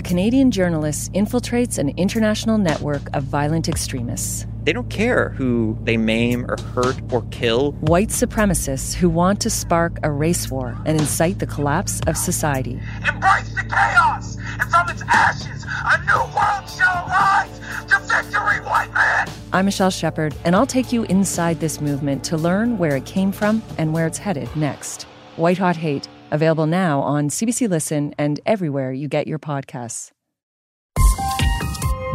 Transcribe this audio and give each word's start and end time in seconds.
a 0.00 0.02
Canadian 0.02 0.50
journalist 0.50 1.12
infiltrates 1.12 1.76
an 1.76 1.90
international 1.98 2.56
network 2.56 3.02
of 3.12 3.22
violent 3.24 3.68
extremists. 3.68 4.46
They 4.64 4.72
don't 4.72 4.88
care 4.88 5.28
who 5.28 5.76
they 5.82 5.98
maim 5.98 6.50
or 6.50 6.56
hurt 6.72 6.98
or 7.12 7.20
kill. 7.30 7.72
White 7.82 8.08
supremacists 8.08 8.94
who 8.94 9.10
want 9.10 9.42
to 9.42 9.50
spark 9.50 9.98
a 10.02 10.10
race 10.10 10.50
war 10.50 10.74
and 10.86 10.98
incite 10.98 11.38
the 11.38 11.46
collapse 11.46 12.00
of 12.06 12.16
society. 12.16 12.80
Embrace 13.06 13.54
the 13.54 13.62
chaos, 13.68 14.38
and 14.58 14.70
from 14.70 14.88
its 14.88 15.02
ashes, 15.06 15.66
a 15.68 15.98
new 16.06 16.22
world 16.34 16.66
shall 16.66 17.06
rise 17.06 17.58
to 17.88 17.98
victory, 18.08 18.64
white 18.64 18.90
man! 18.94 19.28
I'm 19.52 19.66
Michelle 19.66 19.90
Shepard, 19.90 20.34
and 20.46 20.56
I'll 20.56 20.66
take 20.66 20.92
you 20.92 21.02
inside 21.04 21.60
this 21.60 21.78
movement 21.78 22.24
to 22.24 22.38
learn 22.38 22.78
where 22.78 22.96
it 22.96 23.04
came 23.04 23.32
from 23.32 23.62
and 23.76 23.92
where 23.92 24.06
it's 24.06 24.16
headed 24.16 24.48
next. 24.56 25.02
White 25.36 25.58
Hot 25.58 25.76
Hate, 25.76 26.08
available 26.30 26.66
now 26.66 27.00
on 27.00 27.28
CBC 27.28 27.68
Listen 27.68 28.14
and 28.18 28.40
everywhere 28.46 28.92
you 28.92 29.08
get 29.08 29.26
your 29.26 29.38
podcasts. 29.38 30.10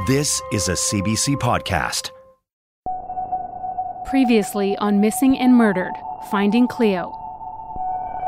This 0.08 0.42
is 0.52 0.70
a 0.70 0.74
CBC 0.74 1.36
podcast. 1.38 2.12
Previously 4.06 4.78
on 4.78 5.02
Missing 5.02 5.40
and 5.40 5.56
Murdered 5.56 5.94
Finding 6.30 6.68
Cleo. 6.68 7.12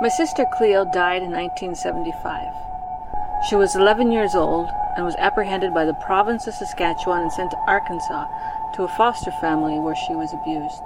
My 0.01 0.09
sister 0.09 0.45
Cleo 0.57 0.85
died 0.85 1.21
in 1.21 1.31
1975. 1.31 2.53
She 3.47 3.55
was 3.55 3.75
11 3.75 4.11
years 4.11 4.33
old 4.33 4.69
and 4.95 5.05
was 5.05 5.15
apprehended 5.17 5.73
by 5.73 5.85
the 5.85 5.93
province 5.93 6.47
of 6.47 6.55
Saskatchewan 6.55 7.21
and 7.21 7.31
sent 7.31 7.51
to 7.51 7.57
Arkansas 7.67 8.25
to 8.73 8.83
a 8.83 8.87
foster 8.97 9.31
family 9.39 9.79
where 9.79 9.95
she 9.95 10.15
was 10.15 10.33
abused. 10.33 10.81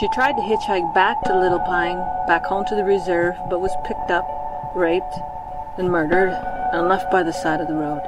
She 0.00 0.08
tried 0.08 0.36
to 0.36 0.42
hitchhike 0.42 0.94
back 0.94 1.22
to 1.24 1.38
Little 1.38 1.60
Pine, 1.60 1.98
back 2.26 2.46
home 2.46 2.64
to 2.66 2.74
the 2.74 2.82
reserve, 2.82 3.34
but 3.50 3.60
was 3.60 3.76
picked 3.84 4.10
up, 4.10 4.26
raped, 4.74 5.14
and 5.76 5.90
murdered, 5.90 6.32
and 6.72 6.88
left 6.88 7.10
by 7.12 7.22
the 7.22 7.32
side 7.32 7.60
of 7.60 7.68
the 7.68 7.74
road. 7.74 8.00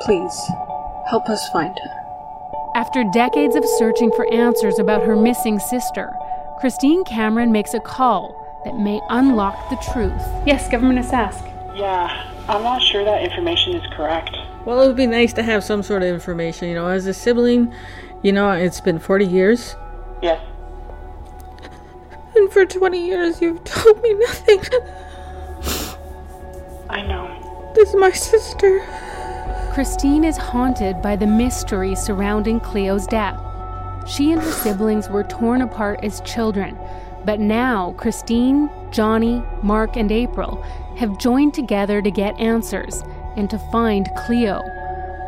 Please, 0.00 0.50
help 1.08 1.28
us 1.28 1.48
find 1.50 1.78
her. 1.78 1.90
After 2.74 3.04
decades 3.12 3.54
of 3.54 3.64
searching 3.78 4.10
for 4.16 4.32
answers 4.32 4.80
about 4.80 5.04
her 5.04 5.14
missing 5.14 5.60
sister, 5.60 6.12
Christine 6.58 7.04
Cameron 7.04 7.52
makes 7.52 7.74
a 7.74 7.80
call 7.80 8.34
that 8.64 8.76
may 8.76 9.00
unlock 9.10 9.70
the 9.70 9.76
truth. 9.92 10.22
Yes, 10.44 10.68
Government 10.68 10.98
Sask. 11.06 11.44
Yeah, 11.76 12.32
I'm 12.48 12.64
not 12.64 12.82
sure 12.82 13.04
that 13.04 13.22
information 13.22 13.74
is 13.74 13.86
correct. 13.94 14.36
Well, 14.64 14.82
it 14.82 14.86
would 14.88 14.96
be 14.96 15.06
nice 15.06 15.32
to 15.34 15.42
have 15.42 15.62
some 15.62 15.82
sort 15.82 16.02
of 16.02 16.08
information. 16.08 16.68
You 16.68 16.74
know, 16.74 16.88
as 16.88 17.06
a 17.06 17.14
sibling, 17.14 17.72
you 18.22 18.32
know, 18.32 18.50
it's 18.50 18.80
been 18.80 18.98
40 18.98 19.24
years. 19.24 19.76
Yes. 20.22 20.44
And 22.34 22.50
for 22.52 22.64
20 22.66 23.06
years, 23.06 23.40
you've 23.40 23.62
told 23.64 24.00
me 24.02 24.14
nothing. 24.14 24.62
I 26.90 27.02
know. 27.02 27.72
This 27.74 27.90
is 27.90 27.96
my 27.96 28.10
sister. 28.10 28.80
Christine 29.72 30.24
is 30.24 30.36
haunted 30.36 31.00
by 31.00 31.14
the 31.14 31.26
mystery 31.26 31.94
surrounding 31.94 32.58
Cleo's 32.60 33.06
death. 33.06 33.38
She 34.08 34.32
and 34.32 34.42
her 34.42 34.50
siblings 34.50 35.08
were 35.08 35.24
torn 35.24 35.62
apart 35.62 36.00
as 36.02 36.20
children, 36.22 36.76
but 37.24 37.38
now 37.38 37.92
Christine, 37.98 38.70
Johnny, 38.90 39.42
Mark, 39.62 39.96
and 39.96 40.10
April 40.10 40.62
have 40.96 41.18
joined 41.18 41.54
together 41.54 42.02
to 42.02 42.10
get 42.10 42.40
answers 42.40 43.02
and 43.36 43.48
to 43.50 43.58
find 43.70 44.08
Cleo. 44.16 44.62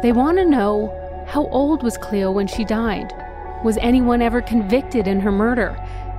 They 0.02 0.12
want 0.12 0.38
to 0.38 0.44
know 0.44 0.96
how 1.30 1.46
old 1.52 1.84
was 1.84 1.96
Cleo 1.96 2.32
when 2.32 2.48
she 2.48 2.64
died? 2.64 3.14
Was 3.62 3.78
anyone 3.80 4.20
ever 4.20 4.42
convicted 4.42 5.06
in 5.06 5.20
her 5.20 5.30
murder? 5.30 5.74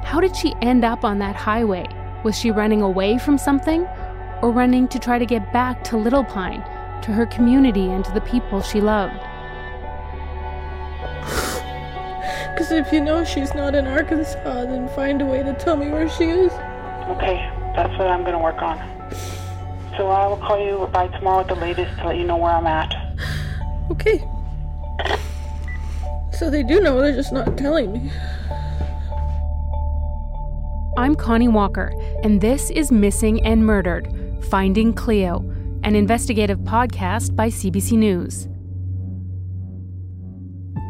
How 0.05 0.21
did 0.21 0.37
she 0.37 0.55
end 0.61 0.85
up 0.85 1.03
on 1.03 1.19
that 1.19 1.35
highway? 1.35 1.85
Was 2.23 2.39
she 2.39 2.49
running 2.49 2.81
away 2.81 3.17
from 3.17 3.37
something? 3.37 3.85
Or 4.41 4.51
running 4.51 4.87
to 4.87 4.99
try 4.99 5.19
to 5.19 5.25
get 5.25 5.51
back 5.51 5.83
to 5.85 5.97
Little 5.97 6.23
Pine, 6.23 6.63
to 7.01 7.11
her 7.11 7.25
community 7.25 7.87
and 7.87 8.05
to 8.05 8.11
the 8.13 8.21
people 8.21 8.61
she 8.61 8.79
loved? 8.79 9.13
Because 12.53 12.71
if 12.71 12.93
you 12.93 13.01
know 13.01 13.25
she's 13.25 13.53
not 13.53 13.75
in 13.75 13.87
Arkansas, 13.87 14.65
then 14.65 14.87
find 14.89 15.21
a 15.21 15.25
way 15.25 15.43
to 15.43 15.53
tell 15.55 15.75
me 15.75 15.89
where 15.89 16.07
she 16.07 16.25
is. 16.25 16.53
Okay, 17.09 17.49
that's 17.75 17.91
what 17.97 18.07
I'm 18.07 18.21
going 18.21 18.33
to 18.33 18.39
work 18.39 18.61
on. 18.61 18.77
So 19.97 20.07
I 20.07 20.27
will 20.27 20.37
call 20.37 20.63
you 20.63 20.87
by 20.93 21.07
tomorrow 21.07 21.41
at 21.41 21.49
the 21.49 21.55
latest 21.55 21.97
to 21.97 22.07
let 22.07 22.17
you 22.17 22.23
know 22.23 22.37
where 22.37 22.53
I'm 22.53 22.67
at. 22.67 22.95
Okay. 23.91 24.25
So 26.33 26.49
they 26.49 26.63
do 26.63 26.79
know, 26.79 26.99
they're 26.99 27.13
just 27.13 27.31
not 27.31 27.57
telling 27.57 27.93
me. 27.93 28.11
I'm 30.97 31.15
Connie 31.15 31.47
Walker, 31.47 31.91
and 32.23 32.41
this 32.41 32.69
is 32.71 32.91
Missing 32.91 33.45
and 33.45 33.65
Murdered 33.65 34.11
Finding 34.49 34.93
Cleo, 34.93 35.39
an 35.83 35.95
investigative 35.95 36.59
podcast 36.59 37.35
by 37.35 37.49
CBC 37.49 37.97
News. 37.97 38.47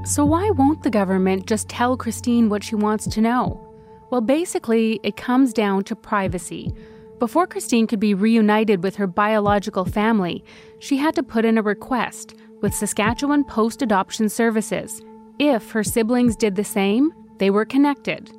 So, 0.04 0.26
why 0.26 0.50
won't 0.50 0.84
the 0.84 0.90
government 0.90 1.46
just 1.46 1.70
tell 1.70 1.96
Christine 1.96 2.50
what 2.50 2.64
she 2.64 2.76
wants 2.76 3.06
to 3.08 3.22
know? 3.22 3.68
Well, 4.10 4.22
basically, 4.22 5.00
it 5.04 5.16
comes 5.16 5.54
down 5.54 5.84
to 5.84 5.96
privacy. 5.96 6.74
Before 7.20 7.46
Christine 7.46 7.86
could 7.86 8.00
be 8.00 8.16
reunited 8.16 8.84
with 8.84 8.96
her 8.96 9.06
biological 9.06 9.86
family, 9.86 10.44
she 10.80 10.98
had 10.98 11.14
to 11.16 11.24
put 11.24 11.46
in 11.46 11.58
a 11.58 11.62
request 11.62 12.34
with 12.62 12.74
Saskatchewan 12.74 13.44
Post 13.44 13.82
Adoption 13.82 14.30
Services. 14.30 15.02
If 15.40 15.72
her 15.72 15.84
siblings 15.84 16.36
did 16.36 16.56
the 16.56 16.64
same, 16.64 17.12
they 17.40 17.50
were 17.50 17.66
connected. 17.66 18.32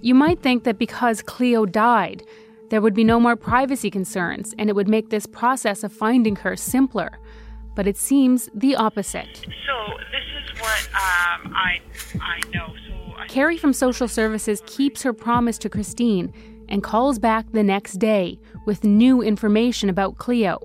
You 0.00 0.14
might 0.14 0.40
think 0.40 0.64
that 0.64 0.78
because 0.78 1.22
Cleo 1.22 1.66
died, 1.66 2.22
there 2.70 2.80
would 2.80 2.94
be 2.94 3.04
no 3.04 3.18
more 3.20 3.36
privacy 3.36 3.90
concerns 3.90 4.54
and 4.58 4.70
it 4.70 4.76
would 4.76 4.88
make 4.88 5.10
this 5.10 5.26
process 5.26 5.82
of 5.82 5.92
finding 5.92 6.36
her 6.36 6.56
simpler. 6.56 7.18
But 7.74 7.86
it 7.86 7.96
seems 7.96 8.48
the 8.54 8.76
opposite. 8.76 9.38
So 9.66 9.94
this 10.12 10.24
is 10.54 10.60
what 10.60 10.88
um, 10.94 11.52
I 11.54 11.80
I 12.20 12.40
know. 12.54 12.68
So 12.86 13.14
I- 13.16 13.26
Carrie 13.26 13.58
from 13.58 13.72
Social 13.72 14.06
Services 14.08 14.62
keeps 14.66 15.02
her 15.02 15.12
promise 15.12 15.58
to 15.58 15.68
Christine 15.68 16.32
and 16.68 16.82
calls 16.82 17.18
back 17.18 17.50
the 17.52 17.62
next 17.62 17.94
day 17.94 18.38
with 18.66 18.84
new 18.84 19.20
information 19.22 19.88
about 19.88 20.18
Cleo. 20.18 20.58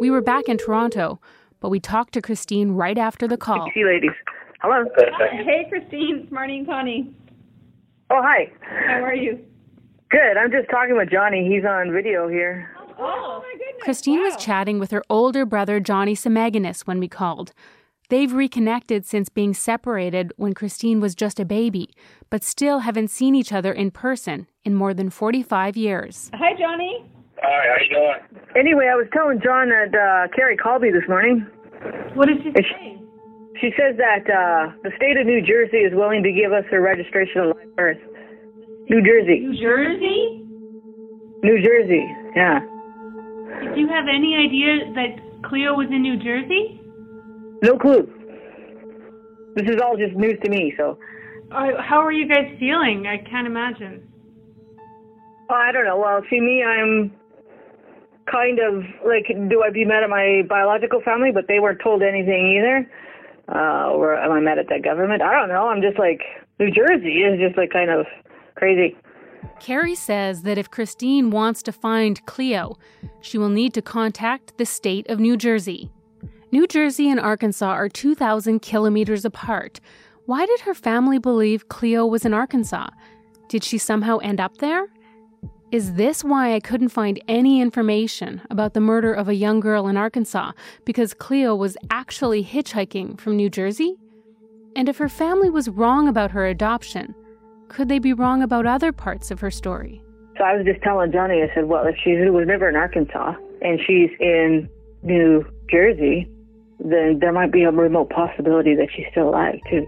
We 0.00 0.10
were 0.10 0.22
back 0.22 0.48
in 0.48 0.56
Toronto, 0.58 1.20
but 1.62 1.70
we 1.70 1.80
talked 1.80 2.12
to 2.14 2.20
Christine 2.20 2.72
right 2.72 2.98
after 2.98 3.26
the 3.28 3.38
call. 3.38 3.70
See, 3.72 3.84
ladies. 3.84 4.10
Hello. 4.60 4.84
Hey, 5.30 5.64
Christine. 5.68 6.22
It's 6.24 6.32
Marnie 6.32 6.58
and 6.58 6.66
Connie. 6.66 7.14
Oh, 8.10 8.20
hi. 8.20 8.50
How 8.60 9.02
are 9.02 9.14
you? 9.14 9.38
Good. 10.10 10.36
I'm 10.36 10.50
just 10.50 10.68
talking 10.68 10.96
with 10.96 11.08
Johnny. 11.10 11.48
He's 11.48 11.64
on 11.64 11.92
video 11.92 12.28
here. 12.28 12.68
Oh, 12.78 12.94
oh 12.98 13.42
my 13.42 13.52
goodness. 13.52 13.82
Christine 13.82 14.20
was 14.20 14.36
chatting 14.36 14.78
with 14.78 14.90
her 14.90 15.02
older 15.08 15.46
brother 15.46 15.80
Johnny 15.80 16.14
Semaganis 16.14 16.82
when 16.82 16.98
we 16.98 17.08
called. 17.08 17.52
They've 18.08 18.32
reconnected 18.32 19.06
since 19.06 19.28
being 19.28 19.54
separated 19.54 20.32
when 20.36 20.52
Christine 20.52 21.00
was 21.00 21.14
just 21.14 21.40
a 21.40 21.44
baby, 21.44 21.90
but 22.28 22.42
still 22.42 22.80
haven't 22.80 23.08
seen 23.08 23.34
each 23.34 23.52
other 23.52 23.72
in 23.72 23.90
person 23.90 24.48
in 24.64 24.74
more 24.74 24.92
than 24.92 25.10
45 25.10 25.76
years. 25.76 26.30
Hi, 26.34 26.54
Johnny. 26.58 27.06
Hi, 27.42 27.66
how 27.68 27.76
you 27.82 27.90
doing? 27.90 28.44
Anyway, 28.56 28.86
I 28.86 28.94
was 28.94 29.06
telling 29.12 29.40
John 29.42 29.68
that 29.70 29.90
uh, 29.94 30.28
Carrie 30.34 30.56
called 30.56 30.82
me 30.82 30.90
this 30.90 31.02
morning. 31.08 31.46
What 32.14 32.28
did 32.28 32.38
she 32.42 32.52
say? 32.54 32.98
She 33.60 33.70
says 33.78 33.96
that 33.98 34.26
uh, 34.30 34.72
the 34.82 34.90
state 34.96 35.16
of 35.16 35.26
New 35.26 35.42
Jersey 35.42 35.78
is 35.78 35.92
willing 35.94 36.22
to 36.22 36.32
give 36.32 36.52
us 36.52 36.64
her 36.70 36.80
registration 36.80 37.42
of 37.42 37.56
live 37.56 37.76
birth. 37.76 37.98
New 38.88 39.02
Jersey. 39.02 39.40
New 39.40 39.58
Jersey? 39.58 40.46
New 41.42 41.58
Jersey. 41.62 42.06
Yeah. 42.36 42.60
Did 43.62 43.78
you 43.78 43.88
have 43.88 44.06
any 44.08 44.36
idea 44.36 44.92
that 44.94 45.42
Cleo 45.48 45.74
was 45.74 45.88
in 45.90 46.02
New 46.02 46.16
Jersey? 46.18 46.80
No 47.62 47.78
clue. 47.78 48.06
This 49.56 49.68
is 49.68 49.80
all 49.82 49.96
just 49.96 50.14
news 50.16 50.38
to 50.44 50.50
me, 50.50 50.74
so 50.76 50.98
Uh, 51.50 51.80
how 51.82 52.00
are 52.00 52.12
you 52.12 52.26
guys 52.26 52.48
feeling? 52.58 53.06
I 53.06 53.18
can't 53.28 53.46
imagine. 53.46 54.02
Oh, 55.50 55.54
I 55.54 55.70
don't 55.72 55.84
know. 55.84 55.98
Well, 55.98 56.22
see 56.30 56.40
me, 56.40 56.64
I'm 56.64 57.12
kind 58.30 58.58
of 58.58 58.84
like, 59.06 59.26
do 59.48 59.62
I 59.62 59.70
be 59.70 59.84
mad 59.84 60.02
at 60.02 60.10
my 60.10 60.42
biological 60.48 61.00
family? 61.00 61.30
But 61.32 61.48
they 61.48 61.60
weren't 61.60 61.80
told 61.82 62.02
anything 62.02 62.56
either. 62.58 62.90
Uh, 63.48 63.90
or 63.90 64.16
am 64.16 64.32
I 64.32 64.40
mad 64.40 64.58
at 64.58 64.68
the 64.68 64.78
government? 64.82 65.22
I 65.22 65.32
don't 65.32 65.48
know. 65.48 65.68
I'm 65.68 65.82
just 65.82 65.98
like, 65.98 66.20
New 66.58 66.70
Jersey 66.70 67.22
is 67.22 67.40
just 67.40 67.56
like 67.56 67.70
kind 67.70 67.90
of 67.90 68.06
crazy. 68.54 68.96
Carrie 69.60 69.94
says 69.94 70.42
that 70.42 70.58
if 70.58 70.70
Christine 70.70 71.30
wants 71.30 71.62
to 71.64 71.72
find 71.72 72.24
Cleo, 72.26 72.78
she 73.20 73.38
will 73.38 73.48
need 73.48 73.74
to 73.74 73.82
contact 73.82 74.56
the 74.58 74.66
state 74.66 75.08
of 75.08 75.18
New 75.18 75.36
Jersey. 75.36 75.90
New 76.52 76.66
Jersey 76.66 77.08
and 77.10 77.18
Arkansas 77.18 77.70
are 77.70 77.88
2,000 77.88 78.60
kilometers 78.60 79.24
apart. 79.24 79.80
Why 80.26 80.46
did 80.46 80.60
her 80.60 80.74
family 80.74 81.18
believe 81.18 81.68
Cleo 81.68 82.06
was 82.06 82.24
in 82.24 82.34
Arkansas? 82.34 82.88
Did 83.48 83.64
she 83.64 83.78
somehow 83.78 84.18
end 84.18 84.40
up 84.40 84.58
there? 84.58 84.86
Is 85.72 85.94
this 85.94 86.22
why 86.22 86.54
I 86.54 86.60
couldn't 86.60 86.90
find 86.90 87.18
any 87.28 87.62
information 87.62 88.42
about 88.50 88.74
the 88.74 88.80
murder 88.80 89.14
of 89.14 89.26
a 89.26 89.34
young 89.34 89.58
girl 89.58 89.88
in 89.88 89.96
Arkansas 89.96 90.52
because 90.84 91.14
Cleo 91.14 91.56
was 91.56 91.78
actually 91.90 92.44
hitchhiking 92.44 93.18
from 93.18 93.38
New 93.38 93.48
Jersey? 93.48 93.96
And 94.76 94.86
if 94.86 94.98
her 94.98 95.08
family 95.08 95.48
was 95.48 95.70
wrong 95.70 96.08
about 96.08 96.32
her 96.32 96.44
adoption, 96.44 97.14
could 97.68 97.88
they 97.88 97.98
be 97.98 98.12
wrong 98.12 98.42
about 98.42 98.66
other 98.66 98.92
parts 98.92 99.30
of 99.30 99.40
her 99.40 99.50
story? 99.50 100.02
So 100.36 100.44
I 100.44 100.54
was 100.54 100.66
just 100.66 100.82
telling 100.82 101.10
Johnny, 101.10 101.40
I 101.40 101.50
said, 101.54 101.64
well, 101.64 101.86
if 101.86 101.96
she 102.04 102.16
was 102.28 102.46
never 102.46 102.68
in 102.68 102.76
Arkansas 102.76 103.32
and 103.62 103.80
she's 103.80 104.10
in 104.20 104.68
New 105.02 105.42
Jersey, 105.70 106.28
then 106.80 107.18
there 107.18 107.32
might 107.32 107.50
be 107.50 107.62
a 107.62 107.70
remote 107.70 108.10
possibility 108.10 108.74
that 108.74 108.88
she's 108.94 109.06
still 109.10 109.30
alive, 109.30 109.58
too. 109.70 109.86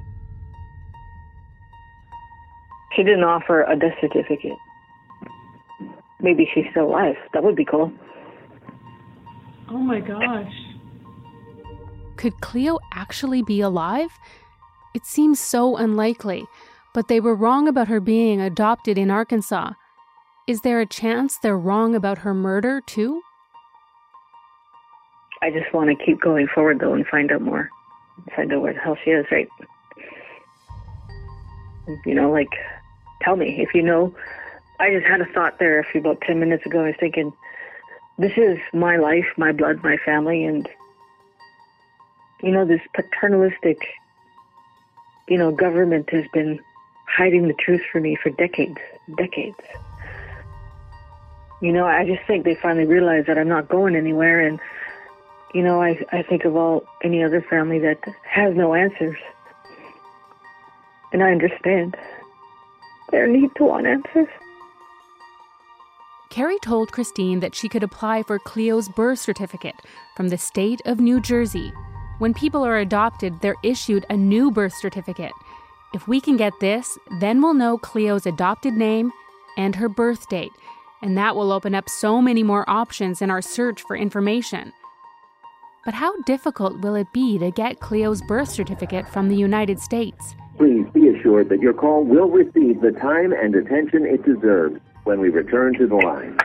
She 2.96 3.02
didn't 3.02 3.24
offer 3.24 3.64
a 3.64 3.76
death 3.76 3.98
certificate. 4.00 4.56
Maybe 6.24 6.48
she's 6.54 6.64
still 6.70 6.86
alive. 6.86 7.16
That 7.34 7.44
would 7.44 7.54
be 7.54 7.66
cool. 7.66 7.92
Oh 9.68 9.76
my 9.76 10.00
gosh. 10.00 10.54
Could 12.16 12.40
Cleo 12.40 12.78
actually 12.94 13.42
be 13.42 13.60
alive? 13.60 14.08
It 14.94 15.04
seems 15.04 15.38
so 15.38 15.76
unlikely, 15.76 16.46
but 16.94 17.08
they 17.08 17.20
were 17.20 17.34
wrong 17.34 17.68
about 17.68 17.88
her 17.88 18.00
being 18.00 18.40
adopted 18.40 18.96
in 18.96 19.10
Arkansas. 19.10 19.72
Is 20.46 20.62
there 20.62 20.80
a 20.80 20.86
chance 20.86 21.36
they're 21.36 21.58
wrong 21.58 21.94
about 21.94 22.18
her 22.18 22.32
murder, 22.32 22.80
too? 22.80 23.20
I 25.42 25.50
just 25.50 25.74
want 25.74 25.90
to 25.90 26.04
keep 26.06 26.22
going 26.22 26.46
forward, 26.54 26.78
though, 26.80 26.94
and 26.94 27.06
find 27.06 27.30
out 27.32 27.42
more. 27.42 27.68
Find 28.34 28.50
out 28.50 28.62
where 28.62 28.72
the 28.72 28.80
hell 28.80 28.96
she 29.04 29.10
is, 29.10 29.26
right? 29.30 29.48
You 32.06 32.14
know, 32.14 32.30
like, 32.30 32.48
tell 33.20 33.36
me 33.36 33.60
if 33.60 33.74
you 33.74 33.82
know. 33.82 34.14
I 34.80 34.90
just 34.90 35.06
had 35.06 35.20
a 35.20 35.26
thought 35.26 35.58
there 35.58 35.78
a 35.78 35.84
few 35.84 36.00
about 36.00 36.20
10 36.22 36.40
minutes 36.40 36.66
ago. 36.66 36.80
I 36.80 36.88
was 36.88 36.96
thinking, 36.98 37.32
this 38.18 38.32
is 38.36 38.58
my 38.72 38.96
life, 38.96 39.26
my 39.36 39.52
blood, 39.52 39.82
my 39.82 39.96
family, 40.04 40.44
and, 40.44 40.68
you 42.42 42.50
know, 42.50 42.64
this 42.64 42.80
paternalistic, 42.94 43.78
you 45.28 45.38
know, 45.38 45.52
government 45.52 46.10
has 46.10 46.24
been 46.32 46.60
hiding 47.06 47.46
the 47.48 47.54
truth 47.54 47.82
from 47.92 48.02
me 48.02 48.16
for 48.20 48.30
decades, 48.30 48.78
decades. 49.16 49.58
You 51.60 51.72
know, 51.72 51.86
I 51.86 52.04
just 52.04 52.26
think 52.26 52.44
they 52.44 52.56
finally 52.56 52.86
realized 52.86 53.28
that 53.28 53.38
I'm 53.38 53.48
not 53.48 53.68
going 53.68 53.96
anywhere, 53.96 54.40
and 54.40 54.60
you 55.54 55.62
know, 55.62 55.80
I 55.80 55.98
I 56.12 56.22
think 56.22 56.44
of 56.44 56.56
all 56.56 56.84
any 57.02 57.22
other 57.22 57.40
family 57.40 57.78
that 57.78 57.98
has 58.28 58.54
no 58.54 58.74
answers, 58.74 59.16
and 61.12 61.22
I 61.22 61.30
understand 61.30 61.96
their 63.10 63.26
need 63.26 63.50
to 63.56 63.64
want 63.64 63.86
answers. 63.86 64.28
Carrie 66.34 66.58
told 66.58 66.90
Christine 66.90 67.38
that 67.38 67.54
she 67.54 67.68
could 67.68 67.84
apply 67.84 68.24
for 68.24 68.40
Cleo's 68.40 68.88
birth 68.88 69.20
certificate 69.20 69.76
from 70.16 70.30
the 70.30 70.36
state 70.36 70.82
of 70.84 70.98
New 70.98 71.20
Jersey. 71.20 71.72
When 72.18 72.34
people 72.34 72.66
are 72.66 72.78
adopted, 72.78 73.40
they're 73.40 73.54
issued 73.62 74.04
a 74.10 74.16
new 74.16 74.50
birth 74.50 74.74
certificate. 74.74 75.30
If 75.94 76.08
we 76.08 76.20
can 76.20 76.36
get 76.36 76.52
this, 76.58 76.98
then 77.20 77.40
we'll 77.40 77.54
know 77.54 77.78
Cleo's 77.78 78.26
adopted 78.26 78.74
name 78.74 79.12
and 79.56 79.76
her 79.76 79.88
birth 79.88 80.28
date, 80.28 80.50
and 81.02 81.16
that 81.16 81.36
will 81.36 81.52
open 81.52 81.72
up 81.72 81.88
so 81.88 82.20
many 82.20 82.42
more 82.42 82.68
options 82.68 83.22
in 83.22 83.30
our 83.30 83.40
search 83.40 83.82
for 83.82 83.94
information. 83.94 84.72
But 85.84 85.94
how 85.94 86.20
difficult 86.22 86.80
will 86.80 86.96
it 86.96 87.12
be 87.12 87.38
to 87.38 87.52
get 87.52 87.78
Cleo's 87.78 88.22
birth 88.22 88.48
certificate 88.48 89.08
from 89.08 89.28
the 89.28 89.36
United 89.36 89.78
States? 89.78 90.34
Please 90.56 90.86
be 90.92 91.10
assured 91.10 91.48
that 91.50 91.60
your 91.60 91.74
call 91.74 92.02
will 92.02 92.28
receive 92.28 92.80
the 92.80 92.90
time 93.00 93.32
and 93.32 93.54
attention 93.54 94.04
it 94.04 94.24
deserves 94.24 94.80
when 95.04 95.20
we 95.20 95.28
return 95.28 95.74
to 95.78 95.86
the 95.86 95.96
line. 95.96 96.38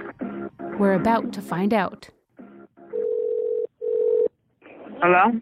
We're 0.77 0.94
about 0.94 1.33
to 1.33 1.41
find 1.41 1.73
out. 1.73 2.09
Hello? 5.01 5.39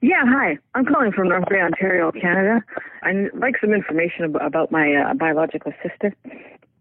Yeah, 0.00 0.22
hi. 0.24 0.56
I'm 0.74 0.84
calling 0.86 1.12
from 1.12 1.28
North 1.28 1.44
Bay, 1.50 1.60
Ontario, 1.60 2.10
Canada. 2.12 2.62
I'd 3.02 3.30
like 3.34 3.56
some 3.60 3.72
information 3.74 4.24
about 4.40 4.70
my 4.70 4.94
uh, 4.94 5.14
biological 5.14 5.72
sister, 5.82 6.14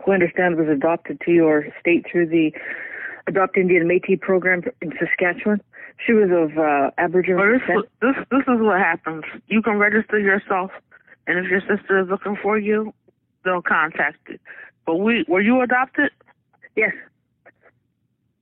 who 0.05 0.11
I 0.11 0.15
understand 0.15 0.55
was 0.55 0.67
adopted 0.69 1.19
to 1.25 1.31
your 1.31 1.65
state 1.79 2.05
through 2.09 2.27
the 2.27 2.51
Adopt 3.27 3.57
Indian 3.57 3.87
Métis 3.87 4.21
program 4.21 4.61
in 4.81 4.93
Saskatchewan. 4.99 5.61
She 6.05 6.13
was 6.13 6.29
of 6.31 6.57
uh, 6.57 6.91
Aboriginal 6.97 7.39
Well, 7.39 7.51
this, 7.53 7.61
descent. 7.61 7.85
this 8.01 8.15
this 8.31 8.41
is 8.55 8.61
what 8.61 8.79
happens. 8.79 9.23
You 9.47 9.61
can 9.61 9.77
register 9.77 10.17
yourself, 10.17 10.71
and 11.27 11.37
if 11.43 11.51
your 11.51 11.59
sister 11.61 11.99
is 11.99 12.07
looking 12.09 12.37
for 12.41 12.57
you, 12.57 12.93
they'll 13.43 13.61
contact 13.61 14.17
you. 14.29 14.39
But 14.89 15.01
we 15.01 15.23
were 15.27 15.39
you 15.39 15.61
adopted? 15.61 16.09
Yes. 16.75 16.93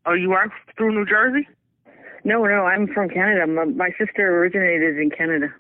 Oh, 0.06 0.14
you 0.14 0.32
are 0.32 0.50
through 0.78 0.96
New 0.96 1.06
Jersey? 1.06 1.46
No, 2.24 2.46
no, 2.46 2.64
I'm 2.64 2.88
from 2.88 3.10
Canada. 3.10 3.46
My, 3.46 3.66
my 3.66 3.90
sister 4.00 4.40
originated 4.40 4.98
in 4.98 5.10
Canada. 5.10 5.54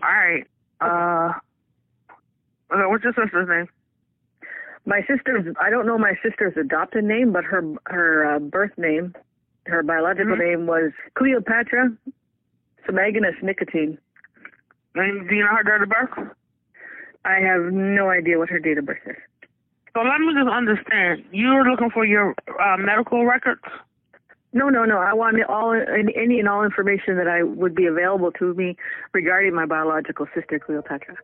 All 0.00 0.08
right. 0.08 0.46
Uh, 0.80 1.32
what's 2.70 3.02
your 3.02 3.12
sister's 3.12 3.48
name? 3.48 3.66
My 4.86 5.00
sister's 5.00 5.52
I 5.60 5.68
don't 5.68 5.84
know 5.84 5.98
my 5.98 6.12
sister's 6.22 6.56
adopted 6.56 7.02
name, 7.02 7.32
but 7.32 7.42
her 7.42 7.64
her 7.86 8.36
uh, 8.36 8.38
birth 8.38 8.78
name, 8.78 9.16
her 9.66 9.82
biological 9.82 10.36
name 10.36 10.68
was 10.68 10.92
Cleopatra 11.16 11.90
Semaganis 12.88 13.42
Nicotine. 13.42 13.98
And 14.94 15.28
do 15.28 15.34
you 15.34 15.42
know 15.42 15.56
her 15.56 15.64
date 15.64 15.82
of 15.82 15.88
birth? 15.88 16.36
I 17.24 17.40
have 17.40 17.72
no 17.72 18.10
idea 18.10 18.38
what 18.38 18.48
her 18.50 18.58
date 18.58 18.78
of 18.78 18.86
birth 18.86 18.98
is. 19.06 19.16
So 19.94 20.00
let 20.02 20.20
me 20.20 20.32
just 20.34 20.48
understand. 20.48 21.24
You're 21.32 21.68
looking 21.68 21.90
for 21.90 22.04
your 22.04 22.34
uh, 22.60 22.76
medical 22.78 23.24
records? 23.24 23.62
No, 24.52 24.68
no, 24.68 24.84
no. 24.84 24.98
I 24.98 25.12
want 25.12 25.36
all 25.48 25.72
any 25.72 26.14
any 26.16 26.38
and 26.38 26.48
all 26.48 26.64
information 26.64 27.16
that 27.16 27.28
I 27.28 27.42
would 27.42 27.74
be 27.74 27.86
available 27.86 28.32
to 28.32 28.54
me 28.54 28.76
regarding 29.12 29.54
my 29.54 29.66
biological 29.66 30.26
sister 30.34 30.58
Cleopatra. 30.58 31.16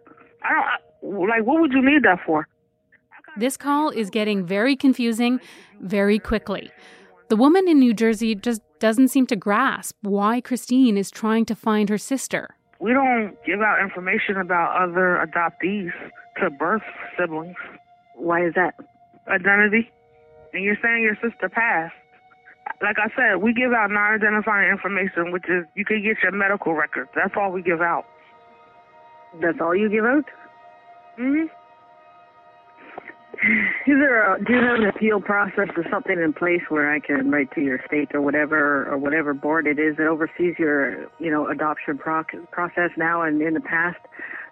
I 0.43 0.76
don't 1.02 1.29
like. 1.29 1.44
What 1.44 1.61
would 1.61 1.73
you 1.73 1.82
need 1.82 2.02
that 2.02 2.19
for? 2.26 2.46
This 3.37 3.56
call 3.56 3.91
is 3.91 4.11
getting 4.11 4.44
very 4.44 4.76
confusing 4.76 5.41
very 5.81 6.19
quickly. 6.19 6.70
The 7.29 7.37
woman 7.37 7.67
in 7.69 7.79
New 7.79 7.94
Jersey 7.94 8.35
just 8.35 8.61
doesn't 8.79 9.08
seem 9.08 9.26
to 9.29 9.37
grasp 9.37 9.96
why 10.02 10.41
Christine 10.41 10.99
is 10.99 11.11
trying 11.11 11.46
to 11.46 11.55
find 11.55 11.88
her 11.88 11.99
sister. 11.99 12.56
We 12.85 12.93
don't 12.93 13.33
give 13.47 13.63
out 13.63 13.81
information 13.81 14.37
about 14.37 14.77
other 14.77 15.17
adoptees 15.25 15.89
to 16.37 16.51
birth 16.51 16.83
siblings. 17.19 17.57
Why 18.15 18.45
is 18.45 18.53
that? 18.57 18.75
Identity. 19.27 19.91
And 20.53 20.63
you're 20.63 20.77
saying 20.83 21.03
your 21.03 21.15
sister 21.15 21.49
passed. 21.49 21.95
Like 22.83 22.97
I 22.99 23.09
said, 23.17 23.41
we 23.43 23.55
give 23.55 23.73
out 23.73 23.91
non-identifying 23.91 24.71
information, 24.71 25.33
which 25.33 25.45
is 25.49 25.65
you 25.75 25.87
can 25.87 26.03
get 26.03 26.23
your 26.23 26.33
medical 26.33 26.75
records. 26.75 27.09
That's 27.15 27.33
all 27.41 27.53
we 27.53 27.63
give 27.63 27.81
out. 27.81 28.05
That's 29.41 29.57
all 29.63 29.75
you 29.75 29.89
give 29.89 30.05
out? 30.05 30.27
Mhm. 31.19 31.49
Is 33.87 33.99
there 33.99 34.35
a, 34.35 34.43
do 34.43 34.52
you 34.55 34.61
have 34.61 34.81
an 34.81 34.87
appeal 34.87 35.20
process 35.20 35.69
or 35.76 35.85
something 35.91 36.19
in 36.19 36.32
place 36.32 36.62
where 36.69 36.93
I 36.93 37.00
can 37.00 37.31
write 37.31 37.52
to 37.55 37.61
your 37.61 37.81
state 37.87 38.15
or 38.15 38.20
whatever 38.22 38.91
or 38.91 38.96
whatever 38.96 39.34
board 39.34 39.67
it 39.67 39.79
is 39.79 39.96
that 39.98 40.06
oversees 40.06 40.55
your 40.58 41.05
you 41.19 41.31
know 41.31 41.48
adoption 41.48 41.98
proc- 41.98 42.32
process 42.51 42.91
now 42.96 43.22
and 43.22 43.43
in 43.43 43.55
the 43.55 43.60
past, 43.60 43.98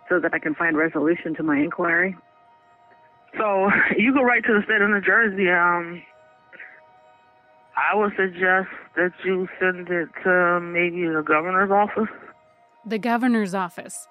so 0.08 0.20
that 0.20 0.34
I 0.34 0.38
can 0.38 0.54
find 0.54 0.76
resolution 0.76 1.34
to 1.36 1.42
my 1.42 1.56
inquiry? 1.58 2.16
So 3.38 3.70
you 3.96 4.12
go 4.12 4.22
right 4.22 4.44
to 4.44 4.52
the 4.52 4.62
state 4.64 4.82
of 4.82 4.90
New 4.90 5.00
Jersey. 5.00 5.48
Um, 5.48 6.02
I 7.76 7.96
would 7.96 8.12
suggest 8.16 8.68
that 8.96 9.12
you 9.24 9.48
send 9.58 9.88
it 9.88 10.08
to 10.24 10.60
maybe 10.60 11.06
the 11.06 11.22
governor's 11.26 11.70
office. 11.70 12.12
The 12.84 12.98
governor's 12.98 13.54
office. 13.54 14.06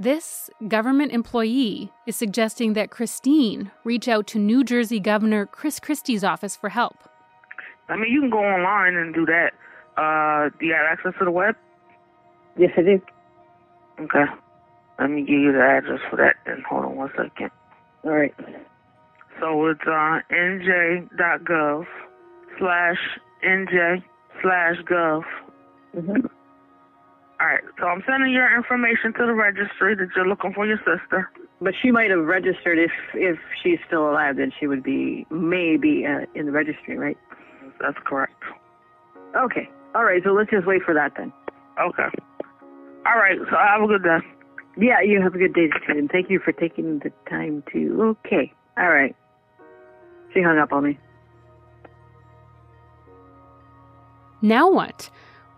This 0.00 0.50
government 0.68 1.12
employee 1.12 1.92
is 2.06 2.16
suggesting 2.16 2.72
that 2.72 2.90
Christine 2.90 3.70
reach 3.84 4.08
out 4.08 4.26
to 4.28 4.38
New 4.38 4.64
Jersey 4.64 4.98
Governor 4.98 5.46
Chris 5.46 5.78
Christie's 5.78 6.24
office 6.24 6.56
for 6.56 6.70
help. 6.70 7.08
I 7.88 7.96
mean, 7.96 8.10
you 8.10 8.20
can 8.20 8.30
go 8.30 8.38
online 8.38 8.94
and 8.96 9.14
do 9.14 9.26
that. 9.26 9.52
Uh, 9.96 10.50
do 10.58 10.66
you 10.66 10.72
have 10.72 10.86
access 10.90 11.12
to 11.18 11.24
the 11.24 11.30
web? 11.30 11.54
Yes, 12.56 12.70
I 12.76 12.82
do. 12.82 13.00
Okay. 14.00 14.24
Let 14.98 15.10
me 15.10 15.22
give 15.22 15.38
you 15.40 15.52
the 15.52 15.62
address 15.62 16.00
for 16.10 16.16
that. 16.16 16.36
Then 16.46 16.62
hold 16.68 16.84
on 16.84 16.96
one 16.96 17.10
second. 17.16 17.50
All 18.04 18.12
right. 18.12 18.34
So 19.40 19.66
it's 19.66 19.80
uh, 19.86 20.20
nj.gov 20.30 21.84
slash 22.58 22.98
nj 23.44 24.02
slash 24.40 24.76
gov. 24.90 25.22
Mm-hmm. 25.96 26.26
All 27.42 27.48
right. 27.48 27.64
So 27.80 27.86
I'm 27.86 28.04
sending 28.06 28.32
your 28.32 28.54
information 28.54 29.12
to 29.14 29.26
the 29.26 29.32
registry 29.32 29.96
that 29.96 30.08
you're 30.14 30.28
looking 30.28 30.52
for 30.52 30.64
your 30.64 30.78
sister. 30.78 31.28
But 31.60 31.74
she 31.82 31.90
might 31.90 32.10
have 32.10 32.24
registered 32.24 32.78
if 32.78 32.92
if 33.14 33.36
she's 33.60 33.78
still 33.84 34.08
alive. 34.08 34.36
Then 34.36 34.52
she 34.60 34.68
would 34.68 34.84
be 34.84 35.26
maybe 35.28 36.06
uh, 36.06 36.26
in 36.36 36.46
the 36.46 36.52
registry, 36.52 36.96
right? 36.96 37.18
That's 37.80 37.98
correct. 38.04 38.40
Okay. 39.36 39.68
All 39.96 40.04
right. 40.04 40.22
So 40.22 40.30
let's 40.30 40.50
just 40.50 40.68
wait 40.68 40.82
for 40.82 40.94
that 40.94 41.14
then. 41.16 41.32
Okay. 41.80 42.08
All 43.06 43.16
right. 43.16 43.38
So 43.50 43.56
have 43.56 43.82
a 43.82 43.88
good 43.88 44.04
day. 44.04 44.18
Yeah. 44.78 45.00
You 45.00 45.20
have 45.20 45.34
a 45.34 45.38
good 45.38 45.54
day, 45.54 45.66
too, 45.66 45.98
and 45.98 46.08
thank 46.12 46.30
you 46.30 46.38
for 46.38 46.52
taking 46.52 47.00
the 47.00 47.10
time 47.28 47.64
to. 47.72 48.16
Okay. 48.24 48.52
All 48.78 48.90
right. 48.90 49.16
She 50.32 50.42
hung 50.42 50.58
up 50.58 50.72
on 50.72 50.84
me. 50.84 50.98
Now 54.40 54.70
what? 54.70 55.10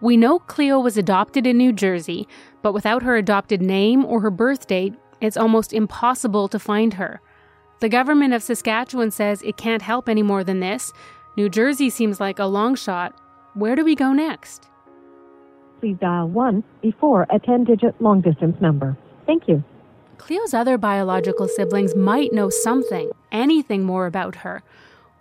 We 0.04 0.18
know 0.18 0.38
Cleo 0.38 0.80
was 0.80 0.98
adopted 0.98 1.46
in 1.46 1.56
New 1.56 1.72
Jersey, 1.72 2.28
but 2.60 2.74
without 2.74 3.02
her 3.04 3.16
adopted 3.16 3.62
name 3.62 4.04
or 4.04 4.20
her 4.20 4.30
birth 4.30 4.66
date, 4.66 4.92
it's 5.22 5.38
almost 5.38 5.72
impossible 5.72 6.46
to 6.48 6.58
find 6.58 6.92
her. 6.92 7.22
The 7.80 7.88
government 7.88 8.34
of 8.34 8.42
Saskatchewan 8.42 9.12
says 9.12 9.40
it 9.40 9.56
can't 9.56 9.80
help 9.80 10.06
any 10.06 10.22
more 10.22 10.44
than 10.44 10.60
this. 10.60 10.92
New 11.38 11.48
Jersey 11.48 11.88
seems 11.88 12.20
like 12.20 12.38
a 12.38 12.44
long 12.44 12.74
shot. 12.74 13.18
Where 13.54 13.74
do 13.74 13.82
we 13.82 13.94
go 13.94 14.12
next? 14.12 14.68
Please 15.80 15.96
dial 15.98 16.28
1 16.28 16.62
before 16.82 17.26
a 17.30 17.38
10 17.38 17.64
digit 17.64 17.98
long 17.98 18.20
distance 18.20 18.60
number. 18.60 18.98
Thank 19.24 19.48
you. 19.48 19.64
Cleo's 20.18 20.52
other 20.52 20.76
biological 20.76 21.48
siblings 21.48 21.94
might 21.94 22.30
know 22.30 22.50
something, 22.50 23.10
anything 23.32 23.84
more 23.84 24.04
about 24.04 24.36
her. 24.36 24.62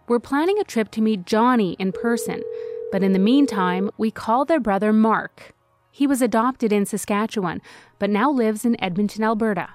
We're 0.10 0.20
planning 0.20 0.60
a 0.60 0.66
trip 0.66 0.92
to 0.92 1.02
meet 1.02 1.26
Johnny 1.26 1.78
in 1.80 1.94
person, 1.94 2.44
but 2.94 3.02
in 3.02 3.12
the 3.12 3.18
meantime, 3.18 3.90
we 3.98 4.12
call 4.12 4.46
their 4.46 4.60
brother 4.60 4.94
Mark. 4.94 5.56
He 5.90 6.06
was 6.06 6.22
adopted 6.22 6.72
in 6.72 6.86
Saskatchewan, 6.86 7.60
but 7.98 8.12
now 8.12 8.30
lives 8.30 8.66
in 8.66 8.80
Edmonton, 8.80 9.24
Alberta. 9.24 9.70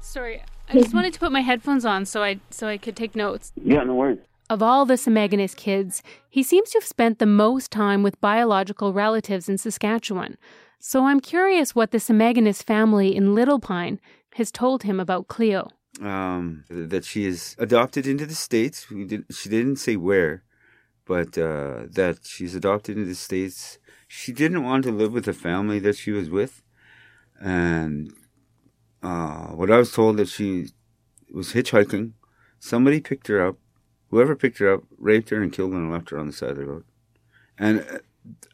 Sorry, 0.00 0.42
I 0.68 0.72
just 0.72 0.92
wanted 0.92 1.12
to 1.14 1.20
put 1.20 1.30
my 1.30 1.42
headphones 1.42 1.84
on 1.84 2.06
so 2.06 2.24
I 2.24 2.40
so 2.50 2.66
I 2.66 2.76
could 2.76 2.96
take 2.96 3.14
notes. 3.14 3.52
Yeah, 3.54 3.84
no 3.84 3.94
worries. 3.94 4.18
Of 4.50 4.64
all 4.64 4.84
the 4.84 4.94
Semaganis 4.94 5.54
kids, 5.54 6.02
he 6.28 6.42
seems 6.42 6.70
to 6.70 6.78
have 6.78 6.88
spent 6.88 7.20
the 7.20 7.32
most 7.44 7.70
time 7.70 8.02
with 8.02 8.20
biological 8.20 8.92
relatives 8.92 9.48
in 9.48 9.58
Saskatchewan. 9.58 10.36
So 10.80 11.04
I'm 11.04 11.20
curious 11.20 11.76
what 11.76 11.92
the 11.92 11.98
Semaganis 11.98 12.64
family 12.64 13.14
in 13.14 13.32
Little 13.32 13.60
Pine 13.60 14.00
has 14.34 14.50
told 14.50 14.82
him 14.82 14.98
about 14.98 15.28
Cleo. 15.28 15.68
Um, 16.02 16.64
that 16.68 17.04
she 17.04 17.26
is 17.26 17.54
adopted 17.60 18.08
into 18.08 18.26
the 18.26 18.34
states. 18.34 18.90
We 18.90 19.04
did, 19.04 19.24
she 19.30 19.48
didn't 19.48 19.76
say 19.76 19.94
where, 19.94 20.42
but 21.06 21.38
uh, 21.38 21.84
that 21.90 22.20
she's 22.24 22.54
adopted 22.54 22.96
into 22.96 23.08
the 23.08 23.14
states. 23.14 23.78
She 24.08 24.32
didn't 24.32 24.64
want 24.64 24.84
to 24.84 24.92
live 24.92 25.12
with 25.12 25.24
the 25.24 25.32
family 25.32 25.78
that 25.80 25.96
she 25.96 26.10
was 26.10 26.28
with, 26.28 26.62
and 27.40 28.12
uh, 29.02 29.48
what 29.48 29.70
I 29.70 29.78
was 29.78 29.92
told 29.92 30.16
that 30.18 30.28
she 30.28 30.68
was 31.32 31.52
hitchhiking. 31.52 32.12
Somebody 32.58 33.00
picked 33.00 33.28
her 33.28 33.44
up. 33.46 33.56
Whoever 34.10 34.36
picked 34.36 34.58
her 34.58 34.72
up 34.72 34.82
raped 34.98 35.30
her 35.30 35.42
and 35.42 35.52
killed 35.52 35.72
her 35.72 35.78
and 35.78 35.90
left 35.90 36.10
her 36.10 36.18
on 36.18 36.26
the 36.26 36.32
side 36.32 36.50
of 36.50 36.56
the 36.56 36.66
road. 36.66 36.84
And 37.58 37.80
uh, 37.80 37.98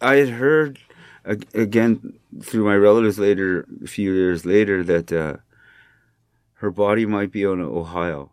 I 0.00 0.16
had 0.16 0.30
heard 0.30 0.78
again 1.24 2.18
through 2.42 2.64
my 2.64 2.76
relatives 2.76 3.18
later, 3.18 3.66
a 3.82 3.86
few 3.86 4.12
years 4.12 4.44
later, 4.44 4.82
that 4.84 5.12
uh, 5.12 5.36
her 6.54 6.70
body 6.70 7.06
might 7.06 7.30
be 7.30 7.42
in 7.42 7.60
Ohio. 7.60 8.32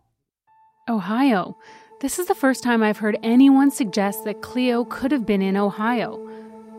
Ohio. 0.88 1.57
This 2.01 2.18
is 2.18 2.27
the 2.27 2.36
first 2.36 2.63
time 2.63 2.82
I've 2.82 3.00
heard 3.00 3.20
anyone 3.24 3.72
suggest 3.72 4.24
that 4.24 4.41
Cleo 4.41 4.86
could 4.86 5.12
have 5.12 5.25
been 5.25 5.41
in 5.41 5.58
Ohio. 5.58 6.18